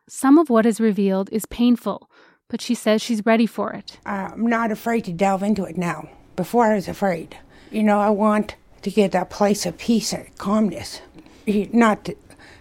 Some 0.10 0.38
of 0.38 0.50
what 0.50 0.66
is 0.66 0.82
revealed 0.82 1.30
is 1.32 1.46
painful, 1.46 2.10
but 2.50 2.62
she 2.62 2.76
says 2.76 3.02
she's 3.02 3.26
ready 3.26 3.46
for 3.46 3.72
it. 3.72 4.00
I'm 4.06 4.48
not 4.48 4.72
afraid 4.72 5.06
to 5.06 5.14
delve 5.14 5.44
into 5.44 5.64
it 5.64 5.78
now. 5.78 6.10
Before 6.36 6.66
I 6.66 6.76
was 6.76 6.90
afraid. 6.90 7.38
You 7.72 7.84
know, 7.84 8.00
I 8.00 8.10
want 8.10 8.56
to 8.82 8.92
get 8.92 9.14
that 9.14 9.30
place 9.30 9.66
of 9.66 9.78
peace 9.78 10.12
and 10.14 10.38
calmness. 10.38 11.02
Not 11.46 12.10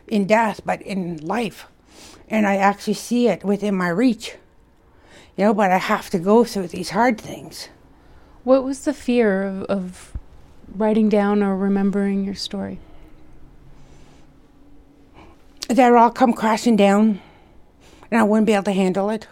in 0.06 0.26
death, 0.26 0.60
but 0.64 0.80
in 0.82 1.16
life. 1.18 1.66
And 2.28 2.46
I 2.46 2.56
actually 2.56 2.94
see 2.94 3.28
it 3.28 3.44
within 3.44 3.74
my 3.74 3.88
reach. 3.88 4.36
You 5.36 5.44
know, 5.44 5.54
but 5.54 5.70
I 5.70 5.78
have 5.78 6.10
to 6.10 6.18
go 6.18 6.44
through 6.44 6.68
these 6.68 6.90
hard 6.90 7.20
things 7.20 7.68
What 8.42 8.64
was 8.64 8.84
the 8.84 8.94
fear 8.94 9.42
of, 9.42 9.62
of 9.64 10.16
writing 10.74 11.08
down 11.08 11.42
or 11.42 11.56
remembering 11.56 12.24
your 12.24 12.34
story? 12.34 12.78
That 15.68 15.92
it 15.92 15.94
all 15.94 16.10
come 16.10 16.32
crashing 16.32 16.76
down 16.76 17.20
and 18.10 18.20
I 18.20 18.22
wouldn't 18.24 18.46
be 18.46 18.52
able 18.54 18.64
to 18.64 18.72
handle 18.72 19.10
it. 19.10 19.26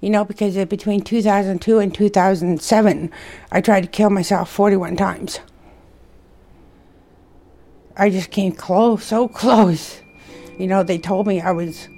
You 0.00 0.10
know, 0.10 0.24
because 0.24 0.56
between 0.66 1.00
2002 1.02 1.78
and 1.78 1.94
2007, 1.94 3.10
I 3.50 3.60
tried 3.60 3.80
to 3.82 3.86
kill 3.88 4.10
myself 4.10 4.50
41 4.50 4.96
times. 4.96 5.40
I 7.96 8.10
just 8.10 8.30
came 8.30 8.52
close, 8.52 9.04
so 9.04 9.26
close. 9.42 10.00
You 10.58 10.66
know, 10.66 10.82
they 10.82 10.98
told 10.98 11.26
me 11.26 11.40
I 11.40 11.52
was 11.52 11.88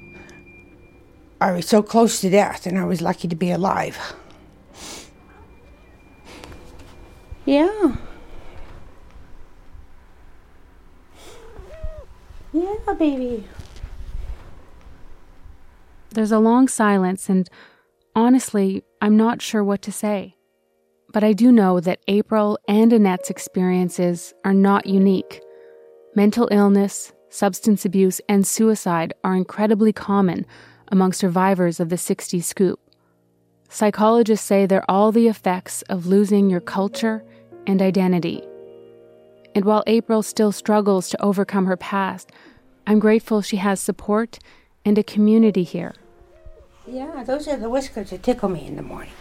I 1.40 1.52
was 1.52 1.66
so 1.66 1.82
close 1.82 2.20
to 2.20 2.30
death 2.30 2.66
and 2.66 2.78
I 2.78 2.84
was 2.84 3.00
lucky 3.00 3.28
to 3.28 3.36
be 3.36 3.50
alive. 3.50 3.96
Yeah. 7.44 7.96
Yeah, 12.52 12.94
baby. 12.98 13.44
There's 16.10 16.32
a 16.32 16.38
long 16.38 16.66
silence, 16.66 17.28
and 17.28 17.48
honestly, 18.16 18.82
I'm 19.00 19.16
not 19.16 19.40
sure 19.42 19.62
what 19.62 19.82
to 19.82 19.92
say. 19.92 20.34
But 21.12 21.22
I 21.22 21.32
do 21.32 21.52
know 21.52 21.78
that 21.80 22.00
April 22.08 22.58
and 22.66 22.92
Annette's 22.92 23.30
experiences 23.30 24.34
are 24.44 24.54
not 24.54 24.86
unique. 24.86 25.40
Mental 26.14 26.48
illness, 26.50 27.12
substance 27.30 27.84
abuse, 27.84 28.20
and 28.28 28.46
suicide 28.46 29.12
are 29.24 29.36
incredibly 29.36 29.92
common 29.92 30.46
among 30.88 31.12
survivors 31.12 31.80
of 31.80 31.88
the 31.88 31.96
60s 31.96 32.44
scoop. 32.44 32.80
Psychologists 33.68 34.46
say 34.46 34.64
they're 34.64 34.90
all 34.90 35.12
the 35.12 35.28
effects 35.28 35.82
of 35.82 36.06
losing 36.06 36.48
your 36.48 36.60
culture 36.60 37.22
and 37.66 37.82
identity. 37.82 38.42
And 39.54 39.64
while 39.64 39.84
April 39.86 40.22
still 40.22 40.52
struggles 40.52 41.08
to 41.10 41.22
overcome 41.22 41.66
her 41.66 41.76
past, 41.76 42.30
I'm 42.86 42.98
grateful 42.98 43.42
she 43.42 43.56
has 43.56 43.80
support 43.80 44.38
and 44.84 44.96
a 44.96 45.02
community 45.02 45.64
here. 45.64 45.94
Yeah, 46.86 47.22
those 47.24 47.46
are 47.46 47.56
the 47.56 47.68
whiskers 47.68 48.10
that 48.10 48.22
tickle 48.22 48.48
me 48.48 48.66
in 48.66 48.76
the 48.76 48.82
morning. 48.82 49.12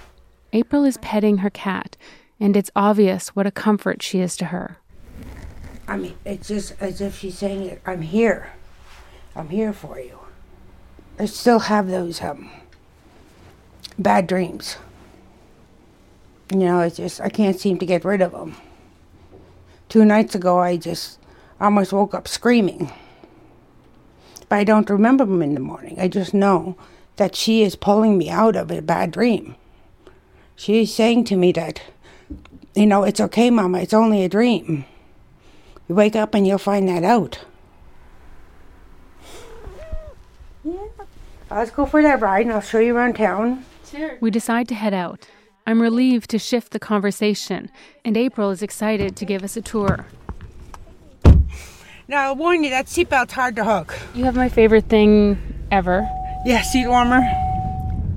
April 0.53 0.85
is 0.85 0.97
petting 0.99 1.39
her 1.39 1.49
cat, 1.49 1.97
and 2.39 2.55
it's 2.55 2.71
obvious 2.75 3.35
what 3.35 3.45
a 3.45 3.51
comfort 3.51 4.01
she 4.01 4.19
is 4.21 4.37
to 4.37 4.45
her. 4.45 4.77
I 5.87 5.97
mean, 5.97 6.17
it's 6.25 6.49
just 6.49 6.73
as 6.81 6.99
if 6.99 7.17
she's 7.17 7.37
saying, 7.37 7.79
I'm 7.85 8.01
here. 8.01 8.51
I'm 9.35 9.49
here 9.49 9.71
for 9.71 9.99
you. 9.99 10.19
I 11.17 11.25
still 11.25 11.59
have 11.59 11.87
those 11.87 12.21
um, 12.21 12.49
bad 13.97 14.27
dreams. 14.27 14.77
You 16.51 16.59
know, 16.59 16.81
it's 16.81 16.97
just, 16.97 17.21
I 17.21 17.29
can't 17.29 17.59
seem 17.59 17.77
to 17.79 17.85
get 17.85 18.05
rid 18.05 18.21
of 18.21 18.31
them. 18.31 18.55
Two 19.89 20.03
nights 20.03 20.35
ago, 20.35 20.59
I 20.59 20.77
just 20.77 21.19
almost 21.59 21.93
woke 21.93 22.13
up 22.13 22.27
screaming. 22.27 22.91
But 24.49 24.57
I 24.57 24.63
don't 24.63 24.89
remember 24.89 25.25
them 25.25 25.41
in 25.41 25.53
the 25.53 25.59
morning. 25.59 25.99
I 25.99 26.07
just 26.07 26.33
know 26.33 26.77
that 27.15 27.35
she 27.35 27.63
is 27.63 27.75
pulling 27.75 28.17
me 28.17 28.29
out 28.29 28.55
of 28.55 28.71
a 28.71 28.81
bad 28.81 29.11
dream. 29.11 29.55
She's 30.55 30.93
saying 30.93 31.25
to 31.25 31.35
me 31.35 31.51
that, 31.53 31.81
you 32.75 32.85
know, 32.85 33.03
it's 33.03 33.19
okay, 33.19 33.49
Mama, 33.49 33.79
it's 33.79 33.93
only 33.93 34.23
a 34.23 34.29
dream. 34.29 34.85
You 35.87 35.95
wake 35.95 36.15
up 36.15 36.33
and 36.33 36.45
you'll 36.45 36.57
find 36.57 36.87
that 36.89 37.03
out. 37.03 37.39
Yeah. 40.63 40.73
Let's 41.49 41.71
go 41.71 41.85
for 41.85 42.01
that 42.01 42.19
ride 42.19 42.45
and 42.45 42.53
I'll 42.53 42.61
show 42.61 42.79
you 42.79 42.95
around 42.95 43.15
town. 43.15 43.63
Sure. 43.89 44.17
We 44.19 44.31
decide 44.31 44.67
to 44.67 44.75
head 44.75 44.93
out. 44.93 45.29
I'm 45.65 45.81
relieved 45.81 46.29
to 46.31 46.39
shift 46.39 46.71
the 46.71 46.79
conversation, 46.79 47.69
and 48.05 48.15
April 48.15 48.51
is 48.51 48.61
excited 48.61 49.17
to 49.17 49.25
give 49.25 49.43
us 49.43 49.57
a 49.57 49.61
tour. 49.61 50.07
Now, 52.07 52.27
I'll 52.27 52.37
warn 52.37 52.63
you, 52.63 52.69
that 52.69 52.85
seatbelt's 52.85 53.33
hard 53.33 53.57
to 53.57 53.65
hook. 53.65 53.97
You 54.15 54.23
have 54.23 54.35
my 54.35 54.47
favorite 54.47 54.85
thing 54.85 55.37
ever. 55.69 56.07
Yeah, 56.45 56.61
seat 56.61 56.87
warmer. 56.87 57.19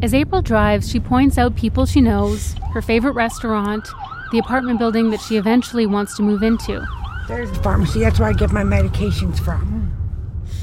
As 0.01 0.15
April 0.15 0.43
drives, 0.43 0.89
she 0.89 1.01
points 1.01 1.39
out 1.39 1.57
people 1.57 1.87
she 1.87 2.01
knows, 2.01 2.55
her 2.73 2.83
favorite 2.83 3.15
restaurant, 3.15 3.89
the 4.31 4.39
apartment 4.39 4.79
building 4.79 5.11
that 5.11 5.21
she 5.21 5.37
eventually 5.37 5.87
wants 5.87 6.17
to 6.19 6.23
move 6.23 6.45
into. 6.45 6.87
There's 7.29 7.51
the 7.51 7.63
pharmacy. 7.63 8.01
That's 8.01 8.19
where 8.19 8.29
I 8.29 8.33
get 8.33 8.53
my 8.53 8.63
medications 8.63 9.39
from. 9.39 9.93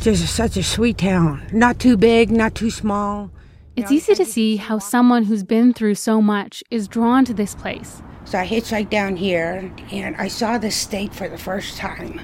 Just 0.02 0.34
such 0.34 0.58
a 0.58 0.63
sweet 0.63 0.98
town. 0.98 1.48
Not 1.52 1.80
too 1.80 1.98
big, 1.98 2.30
not 2.32 2.56
too 2.56 2.70
small. 2.70 3.32
It's 3.76 3.91
easy 3.91 4.15
to 4.15 4.26
see 4.26 4.56
how 4.56 4.80
someone 4.80 5.26
who's 5.26 5.43
been 5.43 5.72
through 5.74 5.96
so 5.96 6.22
much 6.22 6.63
is 6.72 6.88
drawn 6.88 7.26
to 7.26 7.34
this 7.34 7.54
place. 7.54 8.02
So 8.26 8.39
I 8.39 8.48
hitchhiked 8.48 8.89
down 8.89 9.15
here 9.15 9.72
and 9.91 10.15
I 10.17 10.28
saw 10.28 10.58
this 10.58 10.76
state 10.76 11.13
for 11.13 11.30
the 11.30 11.38
first 11.38 11.78
time. 11.78 12.22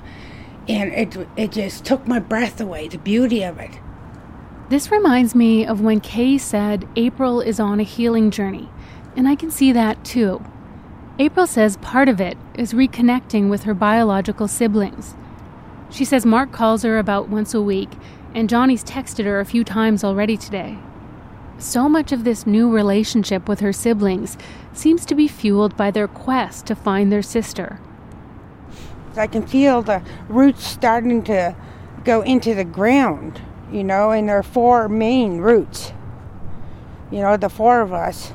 And 0.67 0.91
it, 0.93 1.28
it 1.38 1.52
just 1.52 1.86
took 1.86 2.08
my 2.08 2.19
breath 2.19 2.60
away, 2.60 2.88
the 2.88 2.98
beauty 2.98 3.43
of 3.43 3.60
it. 3.60 3.72
This 4.69 4.89
reminds 4.91 5.36
me 5.36 5.65
of 5.65 5.82
when 5.82 6.00
Kay 6.00 6.38
said 6.38 6.88
April 6.96 7.41
is 7.41 7.60
on 7.60 7.80
a 7.80 7.84
healing 7.84 8.32
journey, 8.32 8.69
and 9.15 9.28
I 9.28 9.36
can 9.36 9.52
see 9.52 9.72
that 9.74 10.04
too. 10.04 10.43
April 11.19 11.45
says 11.45 11.78
part 11.78 12.10
of 12.10 12.19
it 12.19 12.39
is 12.56 12.73
reconnecting 12.73 13.47
with 13.47 13.63
her 13.63 13.76
biological 13.76 14.47
siblings. 14.47 15.15
She 15.91 16.06
says 16.06 16.26
Mark 16.26 16.52
calls 16.52 16.82
her 16.82 16.97
about 16.97 17.30
once 17.30 17.54
a 17.54 17.62
week, 17.62 17.91
and 18.34 18.49
Johnny's 18.49 18.84
texted 18.84 19.26
her 19.26 19.39
a 19.39 19.45
few 19.45 19.63
times 19.63 20.04
already 20.04 20.38
today. 20.38 20.80
So 21.60 21.88
much 21.88 22.12
of 22.12 22.23
this 22.23 22.47
new 22.47 22.67
relationship 22.67 23.47
with 23.47 23.60
her 23.60 23.71
siblings 23.71 24.39
seems 24.73 25.06
to 25.06 25.13
be 25.13 25.28
fueled 25.28 25.78
by 25.78 25.91
their 25.91 26.08
quest 26.08 26.65
to 26.65 26.76
find 26.76 27.12
their 27.12 27.21
sister. 27.21 27.80
I 29.15 29.28
can 29.28 29.45
feel 29.45 29.84
the 29.84 30.02
roots 30.28 30.65
starting 30.65 31.23
to 31.26 31.56
go 32.04 32.21
into 32.23 32.56
the 32.56 32.63
ground, 32.63 33.39
you 33.71 33.84
know, 33.84 34.10
and 34.10 34.28
there 34.28 34.39
are 34.39 34.41
four 34.41 34.89
main 34.89 35.38
roots. 35.38 35.93
You 37.12 37.19
know, 37.19 37.38
the 37.38 37.49
four 37.49 37.82
of 37.82 37.93
us. 37.93 38.34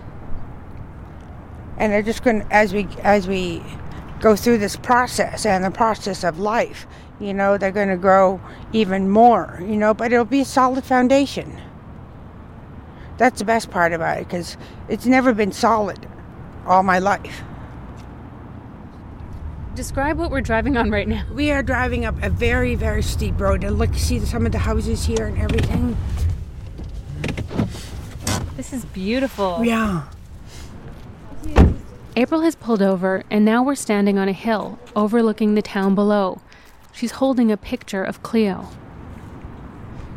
And 1.78 1.92
they're 1.92 2.02
just 2.02 2.22
going 2.22 2.44
as 2.50 2.72
we 2.72 2.86
as 3.02 3.26
we 3.26 3.62
go 4.20 4.36
through 4.36 4.58
this 4.58 4.76
process 4.76 5.46
and 5.46 5.64
the 5.64 5.70
process 5.70 6.24
of 6.24 6.38
life, 6.38 6.86
you 7.20 7.32
know, 7.32 7.56
they're 7.56 7.72
going 7.72 7.88
to 7.88 7.96
grow 7.96 8.40
even 8.72 9.08
more, 9.08 9.58
you 9.60 9.76
know, 9.76 9.94
but 9.94 10.12
it'll 10.12 10.24
be 10.24 10.40
a 10.40 10.44
solid 10.44 10.84
foundation. 10.84 11.60
That's 13.16 13.38
the 13.38 13.44
best 13.44 13.70
part 13.70 13.92
about 13.92 14.18
it 14.18 14.28
because 14.28 14.56
it's 14.88 15.06
never 15.06 15.32
been 15.32 15.52
solid 15.52 16.06
all 16.66 16.82
my 16.82 16.98
life. 16.98 17.42
Describe 19.74 20.18
what 20.18 20.30
we're 20.30 20.40
driving 20.40 20.76
on 20.76 20.90
right 20.90 21.06
now. 21.06 21.24
We 21.32 21.50
are 21.52 21.62
driving 21.62 22.04
up 22.04 22.20
a 22.22 22.30
very, 22.30 22.74
very 22.74 23.02
steep 23.02 23.40
road. 23.40 23.62
And 23.62 23.78
look, 23.78 23.94
see 23.94 24.18
some 24.20 24.44
of 24.44 24.52
the 24.52 24.58
houses 24.58 25.04
here 25.04 25.26
and 25.26 25.38
everything. 25.38 25.96
This 28.56 28.72
is 28.72 28.84
beautiful. 28.86 29.64
Yeah. 29.64 30.02
April 32.16 32.40
has 32.40 32.56
pulled 32.56 32.82
over, 32.82 33.22
and 33.30 33.44
now 33.44 33.62
we're 33.62 33.74
standing 33.74 34.18
on 34.18 34.28
a 34.28 34.32
hill 34.32 34.78
overlooking 34.96 35.54
the 35.54 35.62
town 35.62 35.94
below. 35.94 36.40
She's 36.92 37.12
holding 37.12 37.52
a 37.52 37.56
picture 37.56 38.02
of 38.02 38.22
Cleo. 38.22 38.68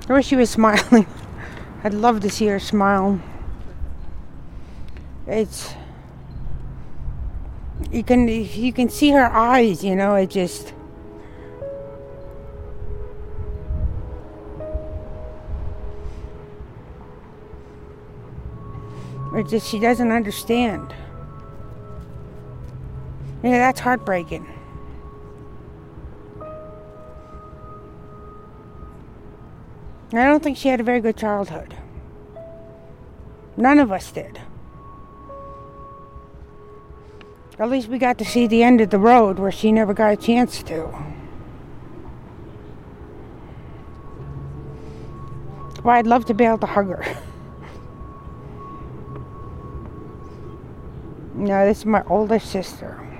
I 0.10 0.14
wish 0.14 0.28
she 0.28 0.36
was 0.36 0.50
smiling. 0.50 1.06
I'd 1.84 1.94
love 1.94 2.22
to 2.22 2.30
see 2.30 2.48
her 2.48 2.60
smile. 2.60 3.22
It's 5.28 5.76
you 7.92 8.04
can 8.04 8.28
you 8.28 8.74
can 8.74 8.90
see 8.90 9.12
her 9.12 9.26
eyes, 9.26 9.84
you 9.84 9.96
know, 9.96 10.16
it 10.16 10.30
just 10.30 10.74
It 19.34 19.48
just 19.48 19.70
she 19.70 19.80
doesn't 19.80 20.12
understand. 20.12 20.94
Yeah, 23.44 23.58
that's 23.58 23.80
heartbreaking. 23.80 24.46
I 30.14 30.26
don't 30.26 30.44
think 30.44 30.58
she 30.58 30.68
had 30.68 30.80
a 30.80 30.84
very 30.84 31.00
good 31.00 31.18
childhood. 31.18 31.76
None 33.58 33.80
of 33.80 33.92
us 33.92 34.12
did. 34.12 34.40
At 37.58 37.70
least 37.70 37.88
we 37.88 37.98
got 37.98 38.18
to 38.18 38.26
see 38.26 38.48
the 38.48 38.64
end 38.64 38.82
of 38.82 38.90
the 38.90 39.00
road 39.00 39.40
where 39.40 39.52
she 39.52 39.72
never 39.72 39.94
got 39.94 40.14
a 40.14 40.18
chance 40.18 40.62
to. 40.64 40.90
Well, 45.84 45.96
I'd 45.96 46.08
love 46.08 46.26
to 46.26 46.34
be 46.34 46.44
able 46.44 46.58
to 46.60 46.68
hug 46.68 46.90
her. 46.90 47.04
no, 51.36 51.66
this 51.66 51.80
is 51.80 51.86
my 51.86 52.04
older 52.04 52.40
sister. 52.40 53.11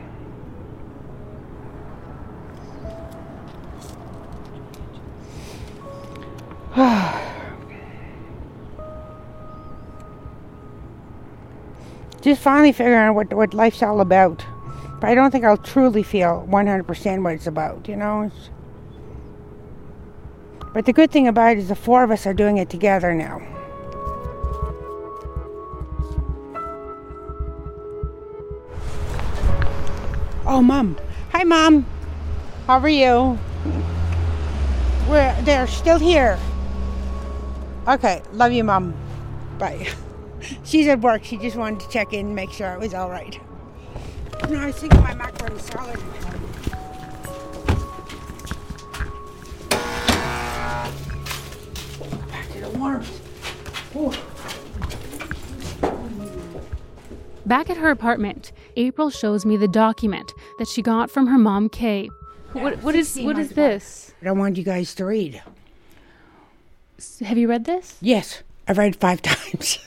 Just 12.22 12.42
finally 12.42 12.72
figuring 12.72 13.00
out 13.00 13.16
what 13.16 13.34
what 13.34 13.54
life's 13.54 13.82
all 13.84 14.02
about. 14.02 14.46
But 15.02 15.10
I 15.10 15.16
don't 15.16 15.32
think 15.32 15.44
I'll 15.44 15.58
truly 15.58 16.04
feel 16.04 16.48
100% 16.48 17.24
what 17.24 17.34
it's 17.34 17.48
about, 17.48 17.90
you 17.90 17.96
know? 17.96 18.22
It's, 18.22 18.52
but 20.74 20.86
the 20.86 20.94
good 20.94 21.10
thing 21.10 21.28
about 21.28 21.54
it 21.54 21.58
is 21.58 21.70
the 21.70 21.76
four 21.76 22.04
of 22.04 22.12
us 22.12 22.28
are 22.28 22.36
doing 22.36 22.58
it 22.58 22.70
together 22.70 23.12
now. 23.16 23.42
Oh, 30.46 30.62
Mom. 30.62 30.98
Hi, 31.32 31.44
Mom. 31.44 31.86
How 32.68 32.80
are 32.80 32.88
you? 32.88 33.40
We're, 35.10 35.36
they're 35.42 35.66
still 35.66 35.98
here. 35.98 36.38
Okay, 37.88 38.22
love 38.34 38.52
you, 38.52 38.64
Mom. 38.64 38.94
Bye. 39.58 39.88
She's 40.64 40.88
at 40.88 41.00
work. 41.02 41.24
She 41.24 41.38
just 41.38 41.56
wanted 41.56 41.80
to 41.82 41.90
check 41.90 42.14
in 42.14 42.28
and 42.28 42.36
make 42.36 42.52
sure 42.52 42.74
it 42.74 42.80
was 42.80 42.94
all 42.94 43.10
right. 43.10 43.40
No, 44.50 44.60
I 44.60 44.68
was 44.68 44.76
thinking 44.76 45.02
my 45.02 45.14
macaroni 45.14 45.60
salad. 45.60 46.00
Back 52.30 52.50
to 52.52 52.60
the 52.62 52.70
warmth. 52.78 53.96
Ooh. 53.96 54.14
Back 57.46 57.70
at 57.70 57.78
her 57.78 57.90
apartment, 57.90 58.52
April 58.78 59.10
shows 59.10 59.46
me 59.46 59.58
the 59.58 59.68
document 59.68 60.32
that 60.58 60.68
she 60.68 60.82
got 60.82 61.12
from 61.12 61.28
her 61.28 61.38
mom, 61.38 61.70
Kay. 61.70 62.10
What, 62.54 62.82
what 62.84 62.96
is 62.96 63.18
what 63.20 63.38
is 63.38 63.52
this? 63.52 64.14
I 64.26 64.32
want 64.32 64.58
you 64.58 64.64
guys 64.64 64.94
to 64.96 65.06
read. 65.06 65.42
Have 67.22 67.38
you 67.38 67.48
read 67.50 67.66
this? 67.66 67.98
Yes, 68.02 68.44
I've 68.68 68.78
read 68.78 68.96
five 68.96 69.22
times. 69.32 69.80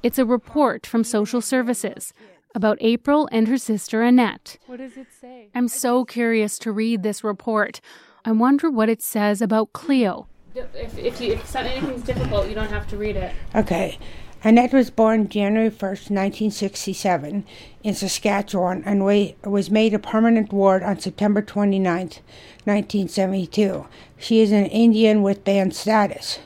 It's 0.00 0.18
a 0.18 0.24
report 0.24 0.86
from 0.86 1.02
social 1.02 1.40
services 1.40 2.12
about 2.54 2.78
April 2.80 3.28
and 3.32 3.48
her 3.48 3.58
sister 3.58 4.02
Annette. 4.02 4.56
What 4.66 4.78
does 4.78 4.96
it 4.96 5.08
say? 5.20 5.48
I'm 5.56 5.66
so 5.66 6.04
curious 6.04 6.56
to 6.60 6.70
read 6.70 7.02
this 7.02 7.24
report. 7.24 7.80
I 8.24 8.30
wonder 8.30 8.70
what 8.70 8.88
it 8.88 9.02
says 9.02 9.42
about 9.42 9.72
Cleo. 9.72 10.28
If, 10.54 10.96
if, 10.96 11.20
you, 11.20 11.32
if 11.32 11.56
anything's 11.56 12.02
difficult, 12.02 12.48
you 12.48 12.54
don't 12.54 12.70
have 12.70 12.86
to 12.88 12.96
read 12.96 13.16
it. 13.16 13.34
Okay. 13.56 13.98
Annette 14.44 14.72
was 14.72 14.88
born 14.88 15.28
January 15.28 15.68
1st, 15.68 16.10
1967, 16.10 17.44
in 17.82 17.94
Saskatchewan 17.94 18.84
and 18.86 19.04
was 19.04 19.68
made 19.68 19.94
a 19.94 19.98
permanent 19.98 20.52
ward 20.52 20.84
on 20.84 21.00
September 21.00 21.42
29th, 21.42 22.20
1972. 22.64 23.86
She 24.16 24.40
is 24.40 24.52
an 24.52 24.66
Indian 24.66 25.22
with 25.22 25.42
band 25.42 25.74
status. 25.74 26.38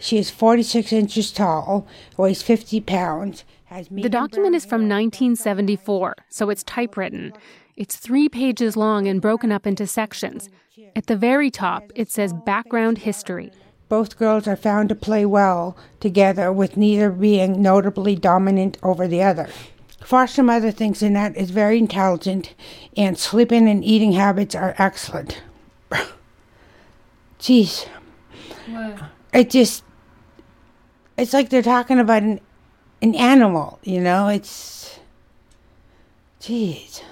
She 0.00 0.16
is 0.16 0.30
46 0.30 0.92
inches 0.92 1.30
tall, 1.30 1.86
weighs 2.16 2.42
50 2.42 2.80
pounds, 2.80 3.44
has 3.66 3.88
The 3.88 4.08
document 4.08 4.56
is 4.56 4.64
from 4.64 4.88
1974, 4.88 6.16
so 6.28 6.48
it's 6.48 6.64
typewritten. 6.64 7.34
It's 7.76 7.96
three 7.96 8.28
pages 8.28 8.76
long 8.76 9.06
and 9.06 9.20
broken 9.20 9.52
up 9.52 9.66
into 9.66 9.86
sections. 9.86 10.48
At 10.96 11.06
the 11.06 11.16
very 11.16 11.50
top, 11.50 11.84
it 11.94 12.10
says 12.10 12.32
background 12.32 12.98
history. 12.98 13.52
Both 13.88 14.18
girls 14.18 14.48
are 14.48 14.56
found 14.56 14.88
to 14.88 14.94
play 14.94 15.26
well 15.26 15.76
together, 16.00 16.50
with 16.50 16.76
neither 16.76 17.10
being 17.10 17.60
notably 17.60 18.16
dominant 18.16 18.78
over 18.82 19.06
the 19.06 19.22
other. 19.22 19.48
Foster 20.02 20.42
mother 20.42 20.70
thinks 20.70 21.02
Annette 21.02 21.36
is 21.36 21.50
very 21.50 21.78
intelligent, 21.78 22.54
and 22.96 23.18
sleeping 23.18 23.68
and 23.68 23.84
eating 23.84 24.12
habits 24.12 24.54
are 24.54 24.74
excellent. 24.78 25.42
Jeez. 27.38 27.86
What? 28.66 28.98
It 29.32 29.50
just. 29.50 29.84
It's 31.20 31.34
like 31.34 31.50
they're 31.50 31.60
talking 31.60 31.98
about 31.98 32.22
an, 32.22 32.40
an 33.02 33.14
animal, 33.14 33.78
you 33.82 34.00
know? 34.00 34.28
It's. 34.28 34.98
Jeez. 36.40 37.02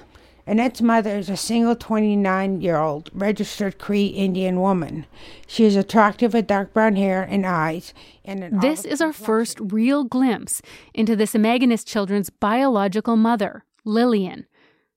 Annette's 0.46 0.80
mother 0.80 1.18
is 1.18 1.28
a 1.28 1.36
single 1.36 1.76
29 1.76 2.62
year 2.62 2.78
old 2.78 3.11
registered 3.12 3.78
Cree 3.78 4.06
Indian 4.06 4.62
woman. 4.62 5.04
She 5.46 5.66
is 5.66 5.76
attractive 5.76 6.32
with 6.32 6.46
dark 6.46 6.72
brown 6.72 6.96
hair 6.96 7.22
and 7.22 7.44
eyes. 7.44 7.92
And 8.24 8.42
an 8.42 8.61
This 8.61 8.86
is 8.86 9.02
our 9.02 9.12
first 9.12 9.59
real 9.61 10.04
glimpse 10.04 10.62
into 10.94 11.14
this 11.14 11.34
Semaganis 11.34 11.84
children's 11.84 12.30
biological 12.30 13.16
mother, 13.16 13.62
Lillian. 13.84 14.46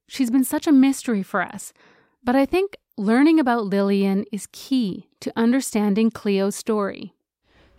She's 0.08 0.30
been 0.30 0.44
such 0.44 0.66
a 0.66 0.72
mystery 0.72 1.22
for 1.22 1.42
us, 1.42 1.74
but 2.24 2.34
I 2.34 2.46
think 2.46 2.78
learning 2.96 3.38
about 3.38 3.66
Lillian 3.66 4.24
is 4.32 4.48
key 4.52 5.10
to 5.20 5.32
understanding 5.36 6.10
Cleo's 6.10 6.56
story. 6.56 7.12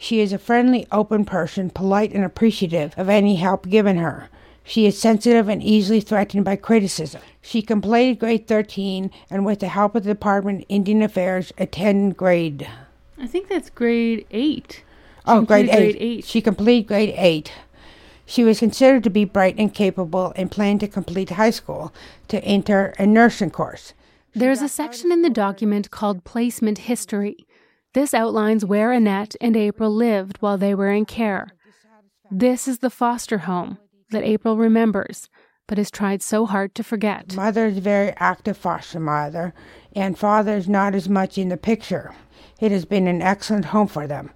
She 0.04 0.20
is 0.20 0.34
a 0.34 0.38
friendly, 0.38 0.86
open 0.92 1.24
person, 1.24 1.70
polite 1.70 2.12
and 2.12 2.26
appreciative 2.26 2.94
of 2.98 3.08
any 3.08 3.38
help 3.38 3.70
given 3.70 3.96
her. 3.96 4.28
She 4.66 4.86
is 4.86 5.00
sensitive 5.00 5.48
and 5.48 5.64
easily 5.64 6.02
threatened 6.02 6.44
by 6.44 6.58
criticism. 6.58 7.22
She 7.42 7.62
completed 7.62 8.20
grade 8.20 8.46
13 8.46 9.12
and, 9.30 9.46
with 9.46 9.62
the 9.62 9.70
help 9.70 9.96
of 9.96 10.04
the 10.04 10.10
Department 10.10 10.60
of 10.60 10.66
Indian 10.68 11.02
Affairs, 11.02 11.54
attended 11.58 12.18
grade. 12.18 12.68
I 13.18 13.28
think 13.28 13.48
that's 13.48 13.70
grade 13.70 14.26
eight. 14.32 14.84
She 15.20 15.22
oh, 15.26 15.42
grade 15.44 15.70
eight. 15.70 15.78
grade 15.78 15.98
eight. 15.98 16.26
She 16.26 16.42
completed 16.42 16.90
grade 16.90 17.16
8. 17.18 17.54
She 18.26 18.44
was 18.44 18.60
considered 18.60 19.06
to 19.06 19.10
be 19.10 19.24
bright 19.24 19.56
and 19.58 19.74
capable 19.74 20.34
and 20.36 20.52
planned 20.52 20.82
to 20.82 20.90
complete 20.90 21.30
high 21.30 21.52
school 21.52 21.94
to 22.28 22.44
enter 22.44 22.94
a 23.00 23.06
nursing 23.06 23.52
course. 23.52 23.94
There's 24.36 24.62
a 24.62 24.68
section 24.68 25.14
in 25.14 25.22
the 25.22 25.30
document 25.30 25.92
called 25.92 26.26
Placement 26.26 26.80
History. 26.80 27.48
This 27.94 28.14
outlines 28.16 28.66
where 28.66 28.92
Annette 28.92 29.36
and 29.40 29.56
April 29.56 29.94
lived 29.94 30.38
while 30.40 30.58
they 30.58 30.74
were 30.74 30.90
in 30.90 31.06
care. 31.06 31.50
This 32.32 32.68
is 32.68 32.80
the 32.80 32.90
foster 32.90 33.40
home 33.40 33.78
that 34.10 34.24
April 34.24 34.58
remembers, 34.58 35.30
but 35.68 35.78
has 35.78 35.92
tried 35.92 36.24
so 36.24 36.48
hard 36.48 36.74
to 36.76 36.84
forget. 36.84 37.36
Mother 37.36 37.68
is 37.68 37.78
a 37.78 37.82
very 37.82 38.12
active 38.18 38.58
foster 38.58 39.00
mother, 39.00 39.54
and 39.96 40.18
father 40.18 40.56
is 40.56 40.68
not 40.68 40.96
as 40.96 41.08
much 41.08 41.38
in 41.38 41.50
the 41.50 41.58
picture. 41.58 42.16
It 42.60 42.72
has 42.72 42.86
been 42.86 43.08
an 43.08 43.22
excellent 43.22 43.66
home 43.66 43.88
for 43.88 44.08
them. 44.08 44.32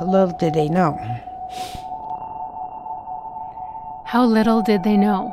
How 0.00 0.06
little 0.06 0.36
did 0.38 0.54
they 0.54 0.68
know. 0.68 0.98
How 4.06 4.26
little 4.26 4.62
did 4.62 4.82
they 4.82 4.96
know? 4.96 5.32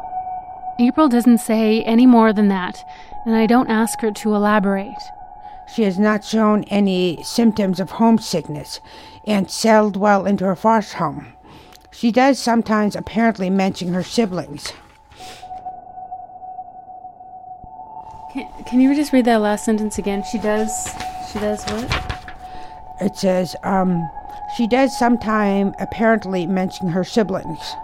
April 0.79 1.09
doesn't 1.09 1.39
say 1.39 1.81
any 1.83 2.05
more 2.05 2.31
than 2.31 2.47
that, 2.49 2.83
and 3.25 3.35
I 3.35 3.47
don't 3.47 3.69
ask 3.69 3.99
her 4.01 4.11
to 4.11 4.35
elaborate. 4.35 4.93
She 5.75 5.83
has 5.83 5.99
not 5.99 6.25
shown 6.25 6.63
any 6.65 7.21
symptoms 7.23 7.79
of 7.79 7.91
homesickness 7.91 8.79
and 9.25 9.49
settled 9.49 9.95
well 9.95 10.25
into 10.25 10.45
her 10.45 10.55
foster 10.55 10.97
home. 10.97 11.33
She 11.91 12.11
does 12.11 12.39
sometimes 12.39 12.95
apparently 12.95 13.49
mention 13.49 13.93
her 13.93 14.03
siblings. 14.03 14.73
Can, 18.33 18.47
can 18.67 18.79
you 18.79 18.95
just 18.95 19.11
read 19.11 19.25
that 19.25 19.41
last 19.41 19.65
sentence 19.65 19.97
again? 19.97 20.23
She 20.31 20.37
does. 20.37 20.71
She 21.31 21.39
does 21.39 21.63
what? 21.65 22.19
It 23.01 23.15
says, 23.15 23.55
um, 23.63 24.09
she 24.55 24.67
does 24.67 24.97
sometime 24.97 25.73
apparently 25.79 26.45
mention 26.45 26.89
her 26.89 27.03
siblings. 27.03 27.75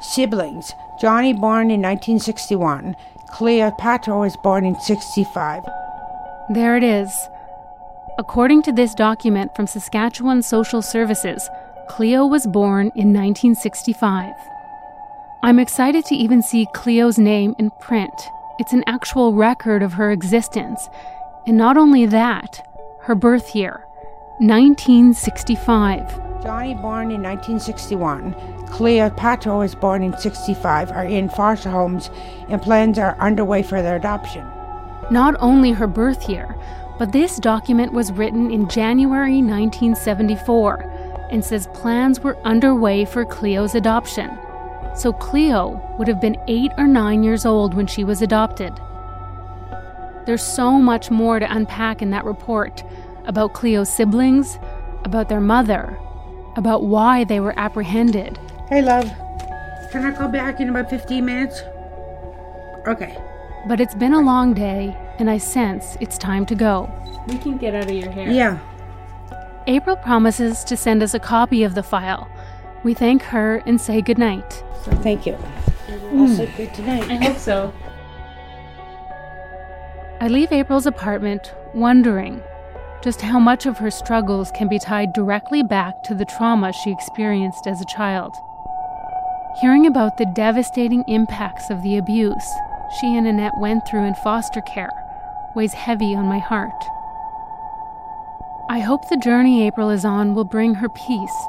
Siblings. 0.00 0.72
Johnny 1.00 1.32
born 1.32 1.70
in 1.70 1.82
1961. 1.82 2.94
Cleopatra 3.28 4.16
was 4.18 4.36
born 4.36 4.64
in 4.64 4.78
65. 4.80 5.64
There 6.50 6.76
it 6.76 6.84
is. 6.84 7.10
According 8.18 8.62
to 8.62 8.72
this 8.72 8.94
document 8.94 9.56
from 9.56 9.66
Saskatchewan 9.66 10.42
Social 10.42 10.82
Services, 10.82 11.48
Cleo 11.88 12.26
was 12.26 12.46
born 12.46 12.88
in 12.88 13.14
1965. 13.14 14.34
I'm 15.42 15.58
excited 15.58 16.04
to 16.04 16.14
even 16.14 16.42
see 16.42 16.66
Cleo's 16.74 17.18
name 17.18 17.54
in 17.58 17.70
print. 17.80 18.12
It's 18.58 18.74
an 18.74 18.84
actual 18.86 19.32
record 19.32 19.82
of 19.82 19.94
her 19.94 20.12
existence. 20.12 20.86
And 21.46 21.56
not 21.56 21.78
only 21.78 22.04
that, 22.06 22.60
her 23.02 23.14
birth 23.14 23.56
year, 23.56 23.86
1965. 24.38 26.42
Johnny 26.42 26.74
born 26.74 27.10
in 27.10 27.22
1961. 27.22 28.34
Cleopatra 28.66 29.56
was 29.56 29.74
born 29.74 30.02
in 30.02 30.16
65 30.18 30.92
are 30.92 31.06
in 31.06 31.30
foster 31.30 31.70
homes 31.70 32.10
and 32.50 32.60
plans 32.60 32.98
are 32.98 33.18
underway 33.18 33.62
for 33.62 33.80
their 33.80 33.96
adoption. 33.96 34.46
Not 35.10 35.34
only 35.38 35.72
her 35.72 35.86
birth 35.86 36.28
year, 36.28 36.56
but 36.98 37.12
this 37.12 37.38
document 37.38 37.92
was 37.92 38.12
written 38.12 38.50
in 38.50 38.68
January 38.68 39.42
1974 39.42 41.28
and 41.30 41.44
says 41.44 41.68
plans 41.74 42.20
were 42.20 42.38
underway 42.46 43.04
for 43.04 43.24
Cleo's 43.24 43.74
adoption. 43.74 44.30
So 44.94 45.12
Cleo 45.12 45.80
would 45.98 46.06
have 46.06 46.20
been 46.20 46.36
eight 46.46 46.70
or 46.78 46.86
nine 46.86 47.24
years 47.24 47.44
old 47.44 47.74
when 47.74 47.86
she 47.86 48.04
was 48.04 48.22
adopted. 48.22 48.72
There's 50.24 50.42
so 50.42 50.78
much 50.78 51.10
more 51.10 51.38
to 51.38 51.52
unpack 51.52 52.00
in 52.00 52.10
that 52.10 52.24
report 52.24 52.84
about 53.26 53.52
Cleo's 53.52 53.92
siblings, 53.92 54.58
about 55.04 55.28
their 55.28 55.40
mother, 55.40 55.98
about 56.56 56.84
why 56.84 57.24
they 57.24 57.40
were 57.40 57.58
apprehended. 57.58 58.38
Hey, 58.68 58.82
love. 58.82 59.10
Can 59.90 60.04
I 60.04 60.12
call 60.16 60.28
back 60.28 60.60
in 60.60 60.68
about 60.68 60.88
15 60.88 61.24
minutes? 61.24 61.62
Okay. 62.86 63.18
But 63.66 63.80
it's 63.80 63.94
been 63.94 64.12
a 64.12 64.20
long 64.20 64.52
day, 64.52 64.96
and 65.18 65.30
I 65.30 65.38
sense 65.38 65.96
it's 66.00 66.18
time 66.18 66.44
to 66.46 66.54
go. 66.54 66.90
We 67.26 67.38
can 67.38 67.56
get 67.56 67.74
out 67.74 67.84
of 67.84 67.92
your 67.92 68.10
hair. 68.10 68.30
Yeah. 68.30 68.58
April 69.66 69.96
promises 69.96 70.62
to 70.64 70.76
send 70.76 71.02
us 71.02 71.14
a 71.14 71.18
copy 71.18 71.62
of 71.62 71.74
the 71.74 71.82
file, 71.82 72.28
We 72.82 72.92
thank 72.92 73.22
her 73.22 73.62
and 73.64 73.80
say 73.80 74.02
goodnight. 74.02 74.62
So 74.84 74.90
thank 74.96 75.24
you. 75.24 75.38
Mm. 75.86 76.20
I'll 76.20 76.36
sleep 76.36 76.50
good 76.56 76.74
tonight. 76.74 77.10
I 77.10 77.14
hope 77.14 77.38
so. 77.38 77.72
I 80.20 80.28
leave 80.28 80.52
April's 80.52 80.86
apartment 80.86 81.54
wondering 81.72 82.42
just 83.02 83.20
how 83.22 83.38
much 83.38 83.66
of 83.66 83.78
her 83.78 83.90
struggles 83.90 84.50
can 84.52 84.68
be 84.68 84.78
tied 84.78 85.12
directly 85.12 85.62
back 85.62 86.02
to 86.04 86.14
the 86.14 86.24
trauma 86.24 86.72
she 86.72 86.90
experienced 86.90 87.66
as 87.66 87.80
a 87.80 87.86
child. 87.86 88.34
Hearing 89.60 89.86
about 89.86 90.16
the 90.18 90.26
devastating 90.34 91.04
impacts 91.08 91.70
of 91.70 91.82
the 91.82 91.96
abuse 91.96 92.50
she 93.00 93.16
and 93.16 93.26
Annette 93.26 93.58
went 93.58 93.86
through 93.86 94.04
in 94.04 94.14
foster 94.14 94.60
care 94.60 94.90
weighs 95.54 95.72
heavy 95.72 96.14
on 96.14 96.26
my 96.26 96.38
heart. 96.38 96.84
I 98.68 98.80
hope 98.80 99.08
the 99.08 99.16
journey 99.16 99.66
April 99.66 99.90
is 99.90 100.04
on 100.04 100.34
will 100.34 100.44
bring 100.44 100.74
her 100.74 100.88
peace, 100.88 101.46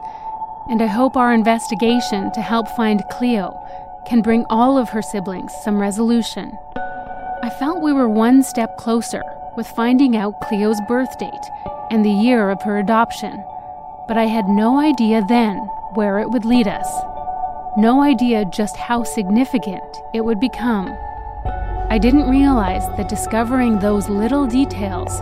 and 0.70 0.82
I 0.82 0.88
hope 0.88 1.16
our 1.16 1.34
investigation 1.34 2.32
to 2.34 2.42
help 2.42 2.68
find 2.70 3.04
Cleo 3.12 3.54
can 4.06 4.22
bring 4.22 4.46
all 4.50 4.78
of 4.78 4.90
her 4.90 5.02
siblings 5.02 5.54
some 5.64 5.82
resolution. 5.82 6.58
I 7.42 7.50
felt 7.60 7.82
we 7.82 7.94
were 7.94 8.10
one 8.10 8.44
step 8.44 8.78
closer 8.78 9.24
with 9.56 9.68
finding 9.68 10.16
out 10.16 10.42
Cleo's 10.42 10.80
birth 10.88 11.18
date 11.18 11.50
and 11.90 12.04
the 12.04 12.10
year 12.10 12.50
of 12.50 12.62
her 12.64 12.78
adoption, 12.78 13.44
but 14.08 14.18
I 14.18 14.26
had 14.26 14.48
no 14.48 14.80
idea 14.80 15.24
then 15.28 15.58
where 15.94 16.20
it 16.20 16.30
would 16.30 16.46
lead 16.46 16.68
us. 16.68 16.88
No 17.78 18.02
idea 18.02 18.46
just 18.46 18.78
how 18.78 19.04
significant 19.04 19.98
it 20.14 20.22
would 20.22 20.40
become. 20.40 20.96
I 21.88 22.00
didn't 22.00 22.30
realize 22.30 22.88
that 22.98 23.08
discovering 23.08 23.78
those 23.78 24.10
little 24.10 24.48
details 24.48 25.22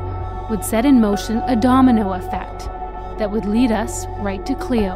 would 0.49 0.64
set 0.64 0.86
in 0.86 1.01
motion 1.01 1.38
a 1.45 1.55
domino 1.55 2.14
effect 2.14 2.68
that 3.20 3.30
would 3.30 3.45
lead 3.45 3.72
us 3.72 4.07
right 4.20 4.45
to 4.45 4.55
Cleo. 4.55 4.93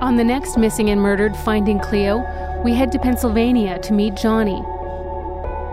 On 0.00 0.16
the 0.16 0.24
next 0.24 0.56
Missing 0.56 0.90
and 0.90 1.00
Murdered 1.00 1.36
Finding 1.36 1.80
Cleo, 1.80 2.24
we 2.62 2.72
head 2.72 2.92
to 2.92 2.98
Pennsylvania 2.98 3.80
to 3.80 3.92
meet 3.92 4.14
Johnny 4.14 4.62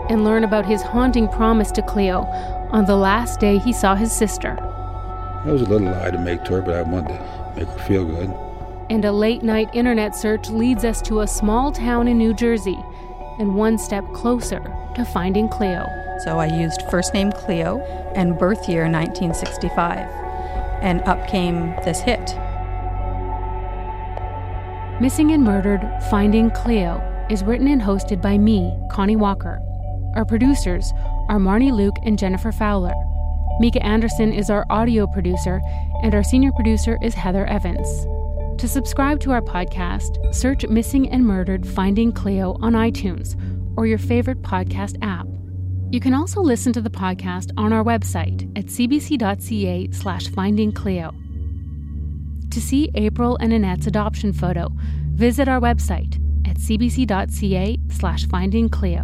and 0.10 0.24
learn 0.24 0.44
about 0.44 0.66
his 0.66 0.82
haunting 0.82 1.28
promise 1.28 1.72
to 1.72 1.82
Cleo 1.84 2.22
on 2.72 2.86
the 2.86 2.96
last 2.96 3.40
day 3.40 3.60
he 3.60 3.72
saw 3.72 3.94
his 3.94 4.12
sister. 4.12 4.56
That 5.46 5.52
was 5.54 5.62
a 5.62 5.66
little 5.66 5.92
lie 5.92 6.12
to 6.12 6.18
make 6.18 6.44
to 6.46 6.54
her, 6.54 6.62
but 6.62 6.76
I 6.76 6.82
wanted 6.82 7.10
to 7.10 7.54
make 7.56 7.68
her 7.68 7.80
feel 7.80 8.04
good. 8.04 8.47
And 8.90 9.04
a 9.04 9.12
late 9.12 9.44
night 9.44 9.70
internet 9.74 10.16
search 10.16 10.50
leads 10.50 10.86
us 10.86 11.02
to 11.04 11.20
a 11.22 11.28
small 11.28 11.72
town 11.72 12.08
in 12.08 12.18
New 12.18 12.34
Jersey 12.34 12.80
and 13.38 13.56
one 13.56 13.78
step 13.78 14.06
closer 14.14 14.60
to 14.96 15.04
finding 15.04 15.50
Cleo. 15.50 15.86
So 16.24 16.40
I 16.40 16.48
used 16.48 16.84
first 16.90 17.14
name 17.14 17.32
Cleo 17.32 17.80
and 18.16 18.40
birth 18.40 18.68
year 18.70 18.90
1965, 18.90 20.00
and 20.82 21.02
up 21.02 21.28
came 21.28 21.76
this 21.84 22.00
hit. 22.00 22.36
Missing 25.00 25.32
and 25.32 25.44
Murdered 25.44 25.82
Finding 26.10 26.50
Cleo 26.50 27.04
is 27.30 27.44
written 27.44 27.68
and 27.68 27.82
hosted 27.82 28.22
by 28.22 28.38
me, 28.38 28.74
Connie 28.90 29.16
Walker. 29.16 29.62
Our 30.16 30.26
producers 30.26 30.92
are 31.30 31.38
Marnie 31.38 31.72
Luke 31.72 31.98
and 32.04 32.18
Jennifer 32.18 32.52
Fowler. 32.52 32.94
Mieke 33.60 33.84
Anderson 33.84 34.34
is 34.34 34.50
our 34.50 34.66
audio 34.70 35.06
producer, 35.06 35.62
and 36.02 36.16
our 36.16 36.24
senior 36.24 36.52
producer 36.54 36.98
is 37.04 37.14
Heather 37.14 37.46
Evans. 37.46 38.08
To 38.58 38.68
subscribe 38.68 39.20
to 39.20 39.32
our 39.32 39.42
podcast, 39.42 40.34
search 40.34 40.66
Missing 40.68 41.10
and 41.12 41.24
Murdered 41.24 41.66
Finding 41.68 42.12
Cleo 42.12 42.58
on 42.60 42.74
iTunes 42.74 43.36
or 43.78 43.86
your 43.86 44.00
favorite 44.00 44.42
podcast 44.42 44.98
app. 45.04 45.28
You 45.92 46.00
can 46.00 46.16
also 46.16 46.42
listen 46.42 46.74
to 46.74 46.82
the 46.82 46.90
podcast 46.90 47.52
on 47.56 47.72
our 47.72 47.84
website 47.84 48.52
at 48.58 48.66
cbc.ca 48.66 49.90
slash 49.92 50.30
finding 50.30 50.72
Cleo. 50.72 51.14
To 52.50 52.60
see 52.60 52.90
April 52.96 53.38
and 53.40 53.54
Annette's 53.54 53.86
adoption 53.86 54.34
photo, 54.34 54.70
visit 55.12 55.48
our 55.48 55.60
website 55.60 56.16
at 56.50 56.58
cbc.ca 56.58 57.80
slash 57.90 58.26
finding 58.26 58.70
Cleo. 58.70 59.04